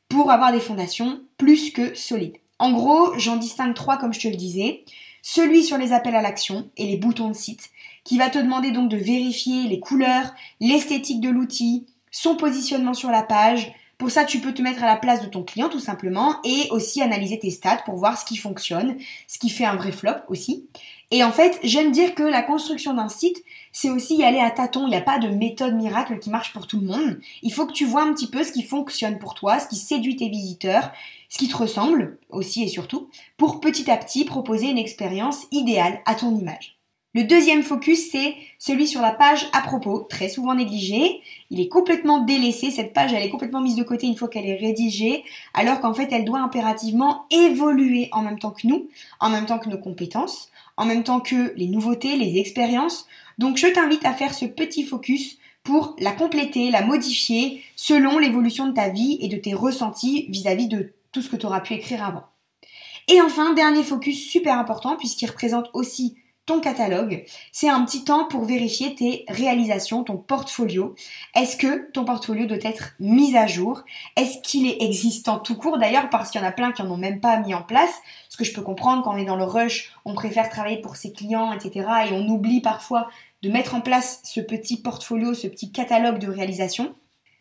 pour 0.09 0.31
avoir 0.31 0.53
des 0.53 0.61
fondations 0.61 1.21
plus 1.37 1.71
que 1.71 1.95
solides. 1.95 2.39
En 2.59 2.73
gros, 2.73 3.13
j'en 3.19 3.37
distingue 3.37 3.75
trois 3.75 3.99
comme 3.99 4.15
je 4.15 4.21
te 4.21 4.29
le 4.29 4.37
disais 4.37 4.85
celui 5.26 5.64
sur 5.64 5.78
les 5.78 5.95
appels 5.95 6.14
à 6.14 6.21
l'action 6.21 6.69
et 6.76 6.87
les 6.87 6.99
boutons 6.99 7.31
de 7.31 7.35
site, 7.35 7.71
qui 8.04 8.19
va 8.19 8.28
te 8.28 8.38
demander 8.38 8.73
donc 8.73 8.90
de 8.90 8.99
vérifier 8.99 9.66
les 9.66 9.81
couleurs, 9.81 10.35
l'esthétique 10.61 11.23
de 11.23 11.31
l'outil, 11.31 11.87
son 12.11 12.37
positionnement 12.37 12.93
sur 12.93 13.11
la 13.11 13.23
page. 13.23 13.73
Pour 13.97 14.11
ça, 14.11 14.26
tu 14.26 14.40
peux 14.40 14.52
te 14.52 14.61
mettre 14.61 14.85
à 14.85 14.87
la 14.87 14.97
place 14.97 15.23
de 15.23 15.26
ton 15.26 15.43
client 15.43 15.71
tout 15.71 15.81
simplement 15.81 16.37
et 16.45 16.69
aussi 16.71 17.00
analyser 17.00 17.38
tes 17.38 17.50
stats 17.50 17.81
pour 17.87 17.97
voir 17.97 18.19
ce 18.19 18.26
qui 18.26 18.37
fonctionne, 18.37 18.99
ce 19.26 19.38
qui 19.38 19.49
fait 19.49 19.64
un 19.64 19.76
vrai 19.76 19.93
flop 19.93 20.21
aussi. 20.28 20.66
Et 21.11 21.25
en 21.25 21.33
fait, 21.33 21.59
j'aime 21.62 21.90
dire 21.90 22.14
que 22.14 22.23
la 22.23 22.43
construction 22.43 22.93
d'un 22.93 23.09
site, 23.09 23.43
c'est 23.73 23.88
aussi 23.88 24.16
y 24.16 24.25
aller 24.25 24.40
à 24.40 24.50
tâtons. 24.50 24.87
Il 24.87 24.90
n'y 24.90 24.97
a 24.97 25.00
pas 25.00 25.19
de 25.19 25.28
méthode 25.28 25.75
miracle 25.75 26.19
qui 26.19 26.28
marche 26.28 26.52
pour 26.52 26.66
tout 26.66 26.81
le 26.81 26.87
monde. 26.87 27.19
Il 27.43 27.52
faut 27.52 27.66
que 27.66 27.73
tu 27.73 27.87
vois 27.87 28.02
un 28.02 28.12
petit 28.12 28.28
peu 28.28 28.45
ce 28.45 28.52
qui 28.52 28.62
fonctionne 28.62 29.19
pour 29.19 29.35
toi, 29.35 29.59
ce 29.59 29.69
qui 29.69 29.76
séduit 29.76 30.16
tes 30.16 30.28
visiteurs, 30.28 30.93
ce 31.35 31.38
qui 31.41 31.49
te 31.49 31.57
ressemble 31.57 32.21
aussi 32.31 32.62
et 32.62 32.69
surtout, 32.69 33.09
pour 33.37 33.59
petit 33.59 33.91
à 33.91 33.97
petit 33.97 34.25
proposer 34.25 34.69
une 34.69 34.79
expérience 34.79 35.49
idéale 35.50 35.99
à 36.07 36.14
ton 36.14 36.33
image. 36.38 36.79
Le 37.12 37.25
deuxième 37.25 37.64
focus, 37.64 38.09
c'est 38.12 38.37
celui 38.61 38.87
sur 38.87 39.00
la 39.00 39.11
page 39.11 39.49
à 39.53 39.61
propos, 39.62 40.07
très 40.09 40.29
souvent 40.29 40.55
négligé. 40.55 41.23
Il 41.50 41.59
est 41.59 41.67
complètement 41.67 42.21
délaissé, 42.21 42.71
cette 42.71 42.93
page, 42.93 43.12
elle 43.12 43.25
est 43.25 43.31
complètement 43.31 43.61
mise 43.61 43.75
de 43.75 43.83
côté 43.83 44.07
une 44.07 44.14
fois 44.14 44.29
qu'elle 44.29 44.47
est 44.47 44.55
rédigée, 44.55 45.25
alors 45.55 45.81
qu'en 45.81 45.93
fait, 45.93 46.07
elle 46.12 46.25
doit 46.25 46.38
impérativement 46.38 47.26
évoluer 47.33 48.11
en 48.12 48.23
même 48.23 48.38
temps 48.38 48.53
que 48.53 48.69
nous, 48.69 48.87
en 49.19 49.29
même 49.29 49.47
temps 49.47 49.59
que 49.59 49.69
nos 49.69 49.79
compétences, 49.79 50.53
en 50.76 50.85
même 50.85 51.03
temps 51.03 51.21
que 51.21 51.53
les 51.57 51.67
nouveautés, 51.67 52.14
les 52.14 52.38
expériences. 52.38 53.09
Donc, 53.38 53.57
je 53.57 53.67
t'invite 53.67 54.07
à 54.07 54.12
faire 54.12 54.35
ce 54.35 54.45
petit 54.45 54.85
focus 54.85 55.38
pour 55.64 55.97
la 55.99 56.12
compléter, 56.12 56.71
la 56.71 56.83
modifier 56.83 57.61
selon 57.75 58.19
l'évolution 58.19 58.69
de 58.69 58.75
ta 58.75 58.88
vie 58.88 59.19
et 59.21 59.26
de 59.26 59.37
tes 59.37 59.55
ressentis 59.55 60.26
vis-à-vis 60.29 60.69
de 60.69 60.93
tout 61.14 61.23
ce 61.23 61.30
que 61.30 61.37
tu 61.37 61.47
auras 61.47 61.61
pu 61.61 61.73
écrire 61.73 62.04
avant. 62.04 62.25
Et 63.09 63.23
enfin, 63.23 63.54
dernier 63.54 63.83
focus 63.83 64.28
super 64.30 64.59
important 64.59 64.97
puisqu'il 64.97 65.30
représente 65.30 65.71
aussi 65.73 66.16
ton 66.47 66.61
catalogue, 66.61 67.25
c'est 67.52 67.71
un 67.71 67.83
petit 67.87 68.04
temps 68.04 68.26
pour 68.26 68.44
vérifier 68.44 68.94
tes 68.94 69.25
réalisations, 69.28 70.04
ton 70.04 70.18
portfolio. 70.18 70.94
Est-ce 71.35 71.56
que 71.56 71.90
ton 71.92 72.04
portfolio 72.04 72.44
doit 72.44 72.59
être 72.62 72.92
mis 73.00 73.35
à 73.35 73.47
jour? 73.47 73.83
Est-ce 74.16 74.42
qu'il 74.42 74.66
est 74.66 74.83
existant 74.83 75.38
tout 75.38 75.56
court? 75.56 75.78
D'ailleurs 75.78 76.11
parce 76.11 76.30
qu'il 76.30 76.42
y 76.42 76.44
en 76.44 76.47
a 76.47 76.52
plein 76.52 76.73
qui 76.73 76.83
n'en 76.83 76.90
ont 76.90 76.99
même 76.99 77.21
pas 77.21 77.38
mis 77.38 77.54
en 77.54 77.62
place 77.62 77.94
Ce 78.28 78.37
que 78.37 78.44
je 78.44 78.52
peux 78.52 78.61
comprendre 78.61 79.02
quand 79.02 79.14
on 79.14 79.16
est 79.16 79.25
dans 79.25 79.37
le 79.37 79.44
rush, 79.44 79.94
on 80.04 80.12
préfère 80.12 80.50
travailler 80.50 80.83
pour 80.83 80.97
ses 80.97 81.12
clients, 81.12 81.50
etc. 81.52 81.88
Et 82.11 82.12
on 82.12 82.28
oublie 82.28 82.61
parfois 82.61 83.09
de 83.42 83.49
mettre 83.49 83.75
en 83.75 83.80
place 83.80 84.21
ce 84.25 84.40
petit 84.40 84.83
portfolio, 84.83 85.33
ce 85.33 85.47
petit 85.47 85.73
catalogue 85.73 86.18
de 86.18 86.28
réalisations. 86.28 86.94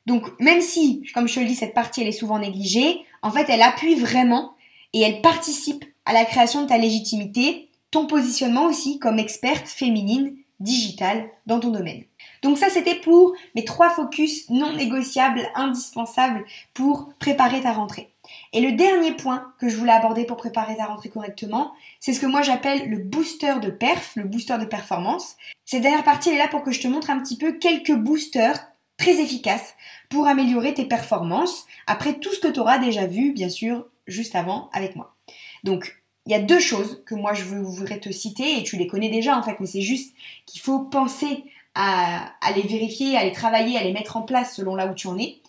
Donc 0.06 0.40
même 0.40 0.62
si, 0.62 1.04
comme 1.14 1.28
je 1.28 1.36
te 1.36 1.40
le 1.40 1.48
dis, 1.48 1.56
cette 1.56 1.74
partie 1.74 2.02
elle 2.02 2.08
est 2.08 2.12
souvent 2.12 2.40
négligée, 2.40 3.00
en 3.22 3.32
fait 3.32 3.46
elle 3.50 3.62
appuie 3.62 3.96
vraiment 3.96 4.54
et 4.94 5.02
elle 5.02 5.22
participe 5.22 5.86
à 6.06 6.14
la 6.14 6.26
création 6.26 6.64
de 6.64 6.68
ta 6.68 6.78
légitimité 6.78 7.70
ton 7.94 8.08
positionnement 8.08 8.66
aussi 8.66 8.98
comme 8.98 9.20
experte 9.20 9.68
féminine 9.68 10.36
digitale 10.60 11.30
dans 11.46 11.60
ton 11.60 11.70
domaine. 11.70 12.04
Donc 12.42 12.58
ça 12.58 12.70
c'était 12.70 12.96
pour 12.96 13.34
mes 13.56 13.66
trois 13.66 13.92
focus 13.92 14.50
non 14.50 14.74
négociables, 14.74 15.48
indispensables 15.56 16.44
pour 16.74 17.14
préparer 17.20 17.62
ta 17.62 17.72
rentrée. 17.72 18.10
Et 18.52 18.62
le 18.62 18.72
dernier 18.72 19.12
point 19.12 19.54
que 19.60 19.70
je 19.70 19.78
voulais 19.78 19.92
aborder 19.92 20.26
pour 20.26 20.38
préparer 20.38 20.76
ta 20.76 20.86
rentrée 20.86 21.10
correctement, 21.10 21.74
c'est 22.00 22.14
ce 22.14 22.20
que 22.20 22.26
moi 22.26 22.42
j'appelle 22.42 22.90
le 22.90 22.98
booster 22.98 23.56
de 23.62 23.70
perf, 23.70 24.14
le 24.16 24.24
booster 24.24 24.58
de 24.58 24.66
performance. 24.66 25.36
Cette 25.66 25.82
dernière 25.82 26.04
partie 26.04 26.30
elle 26.30 26.36
est 26.36 26.40
là 26.40 26.48
pour 26.48 26.64
que 26.64 26.72
je 26.72 26.82
te 26.82 26.88
montre 26.88 27.12
un 27.12 27.20
petit 27.20 27.38
peu 27.38 27.54
quelques 27.54 27.96
boosters 27.96 28.60
très 28.98 29.20
efficaces 29.20 29.76
pour 30.10 30.28
améliorer 30.28 30.74
tes 30.74 30.86
performances 30.86 31.66
après 31.88 32.20
tout 32.20 32.32
ce 32.34 32.40
que 32.40 32.48
tu 32.48 32.60
auras 32.60 32.78
déjà 32.78 33.08
vu 33.08 33.34
bien 33.34 33.50
sûr 33.50 33.86
juste 34.08 34.36
avant 34.36 34.70
avec 34.74 34.96
moi. 34.96 35.16
Donc 35.64 36.04
il 36.26 36.32
y 36.32 36.36
a 36.36 36.40
deux 36.40 36.60
choses 36.60 37.04
que 37.06 37.16
moi 37.16 37.34
je 37.34 37.44
voudrais 37.44 38.00
te 38.00 38.12
citer 38.12 38.58
et 38.58 38.64
tu 38.64 38.78
les 38.78 38.88
connais 38.88 39.10
déjà 39.10 39.38
en 39.38 39.44
fait, 39.44 39.60
mais 39.60 39.68
c'est 39.68 39.82
juste 39.82 40.16
qu'il 40.46 40.62
faut 40.62 40.80
penser 40.80 41.44
à, 41.76 42.34
les 42.56 42.62
vérifier, 42.62 43.18
à 43.18 43.24
les 43.24 43.32
travailler, 43.32 43.78
à 43.78 43.84
les 43.84 43.94
mettre 43.94 44.18
en 44.18 44.22
place 44.22 44.56
selon 44.56 44.76
là 44.76 44.88
où 44.88 44.94
tu 44.94 45.08
en 45.08 45.18
es. 45.18 45.40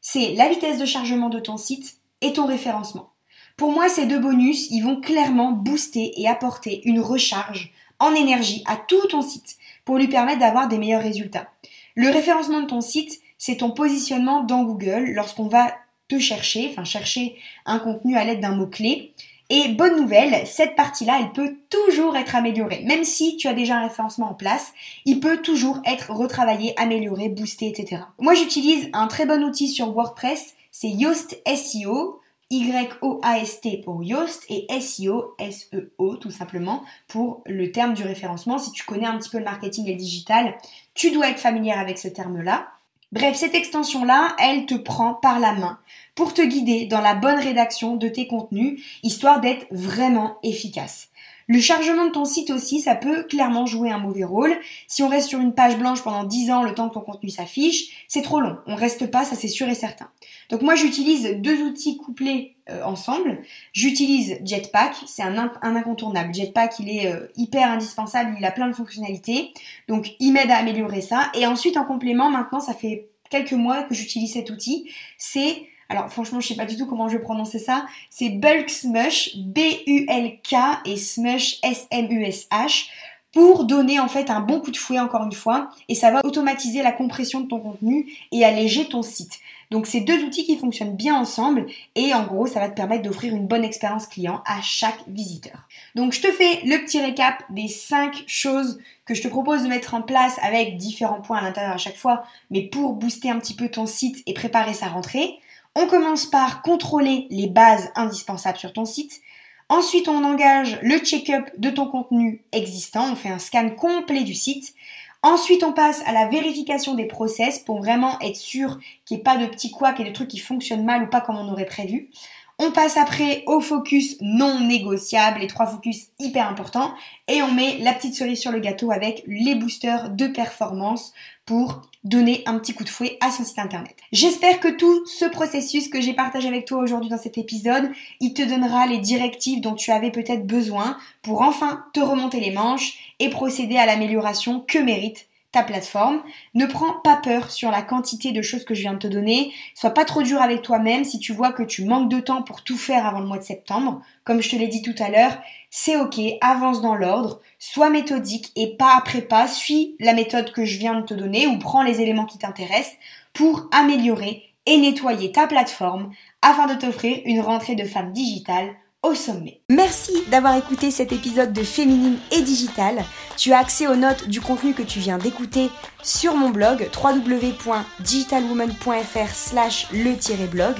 C'est 0.00 0.34
la 0.34 0.48
vitesse 0.48 0.78
de 0.78 0.86
chargement 0.86 1.28
de 1.28 1.40
ton 1.40 1.56
site 1.56 1.98
et 2.20 2.32
ton 2.32 2.46
référencement. 2.46 3.10
Pour 3.56 3.70
moi, 3.70 3.88
ces 3.88 4.06
deux 4.06 4.18
bonus, 4.18 4.70
ils 4.70 4.82
vont 4.82 5.00
clairement 5.00 5.52
booster 5.52 6.12
et 6.20 6.28
apporter 6.28 6.82
une 6.84 7.00
recharge 7.00 7.72
en 7.98 8.14
énergie 8.14 8.64
à 8.66 8.76
tout 8.76 9.06
ton 9.08 9.22
site 9.22 9.56
pour 9.84 9.98
lui 9.98 10.08
permettre 10.08 10.40
d'avoir 10.40 10.68
des 10.68 10.78
meilleurs 10.78 11.02
résultats. 11.02 11.48
Le 11.94 12.10
référencement 12.10 12.62
de 12.62 12.66
ton 12.66 12.80
site, 12.80 13.20
c'est 13.38 13.58
ton 13.58 13.70
positionnement 13.70 14.44
dans 14.44 14.64
Google 14.64 15.10
lorsqu'on 15.14 15.48
va 15.48 15.74
te 16.08 16.18
chercher, 16.18 16.68
enfin 16.70 16.84
chercher 16.84 17.36
un 17.66 17.78
contenu 17.78 18.16
à 18.16 18.24
l'aide 18.24 18.40
d'un 18.40 18.54
mot-clé. 18.54 19.12
Et 19.50 19.68
bonne 19.68 20.00
nouvelle, 20.00 20.46
cette 20.46 20.76
partie-là, 20.76 21.18
elle 21.20 21.32
peut 21.32 21.56
toujours 21.68 22.16
être 22.16 22.34
améliorée. 22.34 22.84
Même 22.86 23.04
si 23.04 23.36
tu 23.36 23.48
as 23.48 23.52
déjà 23.52 23.76
un 23.76 23.88
référencement 23.88 24.30
en 24.30 24.34
place, 24.34 24.72
il 25.04 25.20
peut 25.20 25.42
toujours 25.42 25.80
être 25.84 26.10
retravaillé, 26.10 26.72
amélioré, 26.80 27.28
boosté, 27.28 27.68
etc. 27.68 28.04
Moi, 28.18 28.34
j'utilise 28.34 28.88
un 28.94 29.08
très 29.08 29.26
bon 29.26 29.42
outil 29.42 29.68
sur 29.68 29.92
WordPress, 29.92 30.54
c'est 30.70 30.88
Yoast 30.88 31.38
SEO. 31.46 32.21
Y-O-A-S-T 32.52 33.80
pour 33.82 34.04
Yoast 34.04 34.44
et 34.50 34.66
SEO, 34.78 35.34
S-E-O 35.38 36.16
tout 36.16 36.30
simplement 36.30 36.82
pour 37.08 37.42
le 37.46 37.72
terme 37.72 37.94
du 37.94 38.02
référencement. 38.02 38.58
Si 38.58 38.72
tu 38.72 38.84
connais 38.84 39.06
un 39.06 39.16
petit 39.16 39.30
peu 39.30 39.38
le 39.38 39.44
marketing 39.44 39.86
et 39.88 39.92
le 39.92 39.98
digital, 39.98 40.54
tu 40.92 41.10
dois 41.12 41.30
être 41.30 41.38
familière 41.38 41.78
avec 41.78 41.98
ce 41.98 42.08
terme-là. 42.08 42.68
Bref, 43.10 43.36
cette 43.36 43.54
extension-là, 43.54 44.36
elle 44.38 44.66
te 44.66 44.74
prend 44.74 45.14
par 45.14 45.40
la 45.40 45.54
main 45.54 45.78
pour 46.14 46.34
te 46.34 46.42
guider 46.42 46.84
dans 46.84 47.00
la 47.00 47.14
bonne 47.14 47.38
rédaction 47.38 47.96
de 47.96 48.08
tes 48.08 48.26
contenus, 48.26 48.82
histoire 49.02 49.40
d'être 49.40 49.66
vraiment 49.70 50.36
efficace. 50.42 51.08
Le 51.48 51.60
chargement 51.60 52.06
de 52.06 52.12
ton 52.12 52.24
site 52.24 52.50
aussi, 52.50 52.80
ça 52.80 52.94
peut 52.94 53.24
clairement 53.24 53.66
jouer 53.66 53.90
un 53.90 53.98
mauvais 53.98 54.24
rôle. 54.24 54.54
Si 54.86 55.02
on 55.02 55.08
reste 55.08 55.28
sur 55.28 55.40
une 55.40 55.54
page 55.54 55.78
blanche 55.78 56.02
pendant 56.02 56.24
10 56.24 56.50
ans 56.50 56.62
le 56.62 56.74
temps 56.74 56.88
que 56.88 56.94
ton 56.94 57.00
contenu 57.00 57.30
s'affiche, 57.30 58.04
c'est 58.08 58.22
trop 58.22 58.40
long. 58.40 58.56
On 58.66 58.74
reste 58.74 59.10
pas, 59.10 59.24
ça 59.24 59.36
c'est 59.36 59.48
sûr 59.48 59.68
et 59.68 59.74
certain. 59.74 60.08
Donc 60.50 60.62
moi 60.62 60.74
j'utilise 60.74 61.36
deux 61.38 61.62
outils 61.62 61.96
couplés 61.96 62.56
euh, 62.70 62.82
ensemble. 62.84 63.42
J'utilise 63.72 64.38
Jetpack, 64.44 64.94
c'est 65.06 65.22
un, 65.22 65.50
incontournable. 65.62 66.34
Jetpack, 66.34 66.78
il 66.78 66.90
est 66.90 67.12
euh, 67.12 67.26
hyper 67.36 67.70
indispensable, 67.70 68.34
il 68.38 68.44
a 68.44 68.50
plein 68.50 68.68
de 68.68 68.74
fonctionnalités. 68.74 69.52
Donc 69.88 70.12
il 70.20 70.32
m'aide 70.32 70.50
à 70.50 70.56
améliorer 70.56 71.00
ça. 71.00 71.30
Et 71.34 71.46
ensuite 71.46 71.76
en 71.76 71.84
complément, 71.84 72.30
maintenant 72.30 72.60
ça 72.60 72.74
fait 72.74 73.08
quelques 73.30 73.52
mois 73.52 73.82
que 73.82 73.94
j'utilise 73.94 74.34
cet 74.34 74.50
outil, 74.50 74.90
c'est 75.16 75.66
alors 75.88 76.08
franchement, 76.08 76.40
je 76.40 76.48
sais 76.48 76.56
pas 76.56 76.64
du 76.64 76.76
tout 76.76 76.86
comment 76.86 77.08
je 77.08 77.16
vais 77.16 77.22
prononcer 77.22 77.58
ça. 77.58 77.86
C'est 78.10 78.30
Bulk 78.30 78.70
Smush, 78.70 79.36
B-U-L-K 79.36 80.54
et 80.86 80.96
Smush, 80.96 81.58
S-M-U-S-H 81.62 82.88
pour 83.32 83.64
donner 83.64 83.98
en 83.98 84.08
fait 84.08 84.30
un 84.30 84.40
bon 84.40 84.60
coup 84.60 84.70
de 84.70 84.76
fouet 84.76 85.00
encore 85.00 85.24
une 85.24 85.32
fois 85.32 85.70
et 85.88 85.94
ça 85.94 86.10
va 86.10 86.20
automatiser 86.24 86.82
la 86.82 86.92
compression 86.92 87.40
de 87.40 87.48
ton 87.48 87.60
contenu 87.60 88.12
et 88.30 88.44
alléger 88.44 88.88
ton 88.88 89.02
site. 89.02 89.40
Donc 89.70 89.86
c'est 89.86 90.00
deux 90.00 90.22
outils 90.22 90.44
qui 90.44 90.58
fonctionnent 90.58 90.94
bien 90.94 91.18
ensemble 91.18 91.64
et 91.94 92.12
en 92.12 92.24
gros 92.24 92.46
ça 92.46 92.60
va 92.60 92.68
te 92.68 92.74
permettre 92.74 93.04
d'offrir 93.04 93.34
une 93.34 93.46
bonne 93.46 93.64
expérience 93.64 94.06
client 94.06 94.42
à 94.44 94.60
chaque 94.60 95.00
visiteur. 95.08 95.66
Donc 95.94 96.12
je 96.12 96.20
te 96.20 96.30
fais 96.30 96.60
le 96.66 96.84
petit 96.84 97.00
récap 97.00 97.42
des 97.48 97.68
5 97.68 98.24
choses 98.26 98.78
que 99.06 99.14
je 99.14 99.22
te 99.22 99.28
propose 99.28 99.62
de 99.62 99.68
mettre 99.68 99.94
en 99.94 100.02
place 100.02 100.38
avec 100.42 100.76
différents 100.76 101.22
points 101.22 101.38
à 101.38 101.42
l'intérieur 101.42 101.72
à 101.72 101.78
chaque 101.78 101.96
fois, 101.96 102.24
mais 102.50 102.62
pour 102.62 102.92
booster 102.92 103.30
un 103.30 103.38
petit 103.38 103.54
peu 103.54 103.70
ton 103.70 103.86
site 103.86 104.22
et 104.26 104.34
préparer 104.34 104.74
sa 104.74 104.88
rentrée. 104.88 105.38
On 105.74 105.86
commence 105.86 106.26
par 106.26 106.62
contrôler 106.62 107.26
les 107.30 107.46
bases 107.46 107.90
indispensables 107.94 108.58
sur 108.58 108.72
ton 108.72 108.84
site. 108.84 109.20
Ensuite, 109.68 110.06
on 110.06 110.22
engage 110.22 110.78
le 110.82 110.98
check-up 110.98 111.48
de 111.56 111.70
ton 111.70 111.86
contenu 111.86 112.44
existant. 112.52 113.12
On 113.12 113.16
fait 113.16 113.30
un 113.30 113.38
scan 113.38 113.70
complet 113.70 114.22
du 114.22 114.34
site. 114.34 114.74
Ensuite, 115.22 115.62
on 115.62 115.72
passe 115.72 116.02
à 116.04 116.12
la 116.12 116.26
vérification 116.26 116.94
des 116.94 117.06
process 117.06 117.58
pour 117.58 117.78
vraiment 117.78 118.18
être 118.20 118.36
sûr 118.36 118.78
qu'il 119.06 119.16
n'y 119.16 119.20
ait 119.20 119.24
pas 119.24 119.38
de 119.38 119.46
petits 119.46 119.70
couacs 119.70 120.00
et 120.00 120.04
de 120.04 120.10
trucs 120.10 120.28
qui 120.28 120.38
fonctionnent 120.38 120.84
mal 120.84 121.04
ou 121.04 121.06
pas 121.06 121.20
comme 121.20 121.38
on 121.38 121.50
aurait 121.50 121.64
prévu. 121.64 122.10
On 122.58 122.70
passe 122.70 122.96
après 122.96 123.42
au 123.46 123.60
focus 123.60 124.16
non 124.20 124.60
négociable, 124.60 125.40
les 125.40 125.46
trois 125.46 125.66
focus 125.66 126.08
hyper 126.18 126.48
importants, 126.48 126.92
et 127.26 127.42
on 127.42 127.50
met 127.50 127.78
la 127.78 127.92
petite 127.92 128.14
cerise 128.14 128.40
sur 128.40 128.52
le 128.52 128.60
gâteau 128.60 128.90
avec 128.90 129.24
les 129.26 129.54
boosters 129.54 130.10
de 130.10 130.26
performance 130.26 131.12
pour 131.46 131.82
donner 132.04 132.42
un 132.46 132.58
petit 132.58 132.74
coup 132.74 132.84
de 132.84 132.88
fouet 132.88 133.16
à 133.20 133.30
son 133.30 133.44
site 133.44 133.58
internet. 133.58 133.96
J'espère 134.12 134.60
que 134.60 134.68
tout 134.68 135.06
ce 135.06 135.24
processus 135.24 135.88
que 135.88 136.00
j'ai 136.00 136.14
partagé 136.14 136.48
avec 136.48 136.66
toi 136.66 136.78
aujourd'hui 136.78 137.08
dans 137.10 137.18
cet 137.18 137.38
épisode, 137.38 137.90
il 138.20 138.34
te 138.34 138.42
donnera 138.42 138.86
les 138.86 138.98
directives 138.98 139.60
dont 139.60 139.74
tu 139.74 139.90
avais 139.90 140.10
peut-être 140.10 140.46
besoin 140.46 140.96
pour 141.22 141.42
enfin 141.42 141.84
te 141.92 142.00
remonter 142.00 142.40
les 142.40 142.50
manches 142.50 143.14
et 143.18 143.30
procéder 143.30 143.76
à 143.76 143.86
l'amélioration 143.86 144.60
que 144.60 144.78
mérite 144.78 145.28
ta 145.52 145.62
plateforme. 145.62 146.22
Ne 146.54 146.66
prends 146.66 146.94
pas 147.04 147.16
peur 147.16 147.50
sur 147.50 147.70
la 147.70 147.82
quantité 147.82 148.32
de 148.32 148.42
choses 148.42 148.64
que 148.64 148.74
je 148.74 148.80
viens 148.80 148.94
de 148.94 148.98
te 148.98 149.06
donner. 149.06 149.52
Sois 149.74 149.90
pas 149.90 150.04
trop 150.04 150.22
dur 150.22 150.40
avec 150.40 150.62
toi-même 150.62 151.04
si 151.04 151.18
tu 151.18 151.32
vois 151.32 151.52
que 151.52 151.62
tu 151.62 151.84
manques 151.84 152.10
de 152.10 152.20
temps 152.20 152.42
pour 152.42 152.62
tout 152.62 152.78
faire 152.78 153.06
avant 153.06 153.20
le 153.20 153.26
mois 153.26 153.38
de 153.38 153.44
septembre. 153.44 154.00
Comme 154.24 154.42
je 154.42 154.50
te 154.50 154.56
l'ai 154.56 154.68
dit 154.68 154.82
tout 154.82 154.94
à 154.98 155.10
l'heure, 155.10 155.38
c'est 155.70 155.96
ok, 155.96 156.18
avance 156.40 156.80
dans 156.80 156.94
l'ordre, 156.94 157.40
sois 157.58 157.90
méthodique 157.90 158.50
et 158.56 158.76
pas 158.76 158.96
après 158.96 159.22
pas, 159.22 159.46
suis 159.46 159.94
la 160.00 160.14
méthode 160.14 160.52
que 160.52 160.64
je 160.64 160.78
viens 160.78 161.00
de 161.00 161.06
te 161.06 161.14
donner 161.14 161.46
ou 161.46 161.58
prends 161.58 161.82
les 161.82 162.00
éléments 162.00 162.26
qui 162.26 162.38
t'intéressent 162.38 162.96
pour 163.32 163.68
améliorer 163.72 164.44
et 164.66 164.78
nettoyer 164.78 165.32
ta 165.32 165.46
plateforme 165.46 166.12
afin 166.40 166.66
de 166.66 166.74
t'offrir 166.74 167.20
une 167.24 167.40
rentrée 167.40 167.74
de 167.74 167.84
femme 167.84 168.12
digitale 168.12 168.74
au 169.02 169.14
sommet. 169.14 169.62
Merci 169.68 170.12
d'avoir 170.30 170.56
écouté 170.56 170.90
cet 170.90 171.12
épisode 171.12 171.52
de 171.52 171.62
Féminine 171.62 172.16
et 172.30 172.40
Digital. 172.42 173.04
Tu 173.36 173.52
as 173.52 173.58
accès 173.58 173.86
aux 173.88 173.96
notes 173.96 174.28
du 174.28 174.40
contenu 174.40 174.72
que 174.74 174.82
tu 174.82 175.00
viens 175.00 175.18
d'écouter 175.18 175.70
sur 176.02 176.34
mon 176.36 176.50
blog 176.50 176.88
www.digitalwoman.fr 177.02 179.34
slash 179.34 179.88
le-blog. 179.92 180.76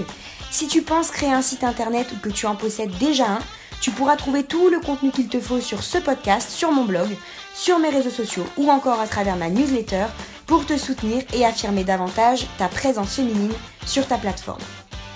Si 0.51 0.69
tu 0.69 0.83
penses 0.83 1.11
créer 1.11 1.33
un 1.33 1.43
site 1.43 1.65
internet 1.65 2.13
ou 2.13 2.17
que 2.21 2.29
tu 2.29 2.47
en 2.47 2.55
possèdes 2.55 2.97
déjà 2.99 3.27
un, 3.27 3.41
tu 3.81 3.91
pourras 3.91 4.15
trouver 4.17 4.45
tout 4.45 4.69
le 4.69 4.79
contenu 4.79 5.11
qu'il 5.11 5.27
te 5.29 5.41
faut 5.41 5.61
sur 5.61 5.83
ce 5.83 5.99
podcast, 5.99 6.49
sur 6.51 6.71
mon 6.71 6.85
blog, 6.85 7.09
sur 7.53 7.81
mes 7.81 7.91
réseaux 7.91 8.11
sociaux 8.11 8.47
ou 8.57 8.71
encore 8.71 9.01
à 9.01 9.09
travers 9.09 9.35
ma 9.37 9.51
newsletter 9.51 10.07
pour 10.47 10.65
te 10.65 10.77
soutenir 10.77 11.25
et 11.35 11.45
affirmer 11.45 11.83
davantage 11.83 12.47
ta 12.59 12.69
présence 12.69 13.17
féminine 13.17 13.55
sur 13.85 14.07
ta 14.07 14.19
plateforme. 14.19 14.63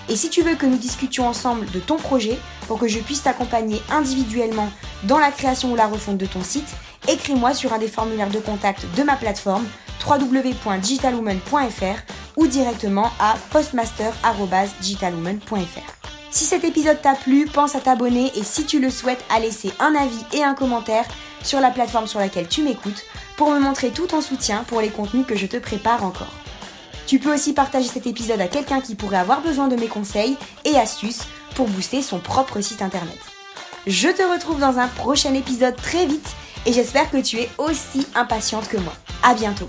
Et 0.09 0.15
si 0.15 0.29
tu 0.29 0.41
veux 0.41 0.55
que 0.55 0.65
nous 0.65 0.77
discutions 0.77 1.27
ensemble 1.27 1.69
de 1.71 1.79
ton 1.79 1.97
projet 1.97 2.37
pour 2.67 2.79
que 2.79 2.87
je 2.87 2.99
puisse 2.99 3.23
t'accompagner 3.23 3.81
individuellement 3.89 4.69
dans 5.03 5.19
la 5.19 5.31
création 5.31 5.71
ou 5.71 5.75
la 5.75 5.87
refonte 5.87 6.17
de 6.17 6.25
ton 6.25 6.43
site, 6.43 6.69
écris-moi 7.07 7.53
sur 7.53 7.73
un 7.73 7.79
des 7.79 7.87
formulaires 7.87 8.29
de 8.29 8.39
contact 8.39 8.85
de 8.95 9.03
ma 9.03 9.15
plateforme 9.15 9.65
www.digitalwoman.fr 10.07 12.37
ou 12.37 12.47
directement 12.47 13.11
à 13.19 13.35
postmaster.digitalwoman.fr. 13.51 15.97
Si 16.29 16.45
cet 16.45 16.63
épisode 16.63 17.01
t'a 17.01 17.15
plu, 17.15 17.45
pense 17.45 17.75
à 17.75 17.79
t'abonner 17.79 18.31
et 18.35 18.43
si 18.43 18.65
tu 18.65 18.79
le 18.79 18.89
souhaites, 18.89 19.23
à 19.29 19.39
laisser 19.39 19.71
un 19.79 19.95
avis 19.95 20.23
et 20.33 20.43
un 20.43 20.53
commentaire 20.53 21.05
sur 21.43 21.59
la 21.59 21.71
plateforme 21.71 22.07
sur 22.07 22.19
laquelle 22.19 22.47
tu 22.47 22.63
m'écoutes 22.63 23.03
pour 23.37 23.51
me 23.51 23.59
montrer 23.59 23.89
tout 23.89 24.07
ton 24.07 24.21
soutien 24.21 24.63
pour 24.67 24.81
les 24.81 24.89
contenus 24.89 25.25
que 25.25 25.35
je 25.35 25.47
te 25.47 25.57
prépare 25.57 26.03
encore. 26.03 26.33
Tu 27.07 27.19
peux 27.19 27.33
aussi 27.33 27.53
partager 27.53 27.87
cet 27.87 28.05
épisode 28.05 28.41
à 28.41 28.49
quelqu'un 28.49 28.81
qui 28.81 28.93
pourrait 28.93 29.17
avoir 29.17 29.41
besoin 29.41 29.69
de 29.69 29.77
mes 29.77 29.87
conseils 29.87 30.35
et 30.65 30.75
astuces 30.75 31.21
pour 31.55 31.67
booster 31.69 32.01
son 32.01 32.19
propre 32.19 32.59
site 32.59 32.81
internet. 32.81 33.17
Je 33.87 34.09
te 34.09 34.21
retrouve 34.21 34.59
dans 34.59 34.77
un 34.77 34.89
prochain 34.89 35.33
épisode 35.33 35.77
très 35.77 36.05
vite 36.05 36.35
et 36.65 36.73
j'espère 36.73 37.09
que 37.09 37.21
tu 37.21 37.37
es 37.37 37.49
aussi 37.57 38.05
impatiente 38.13 38.67
que 38.67 38.77
moi. 38.77 38.93
À 39.23 39.33
bientôt. 39.33 39.67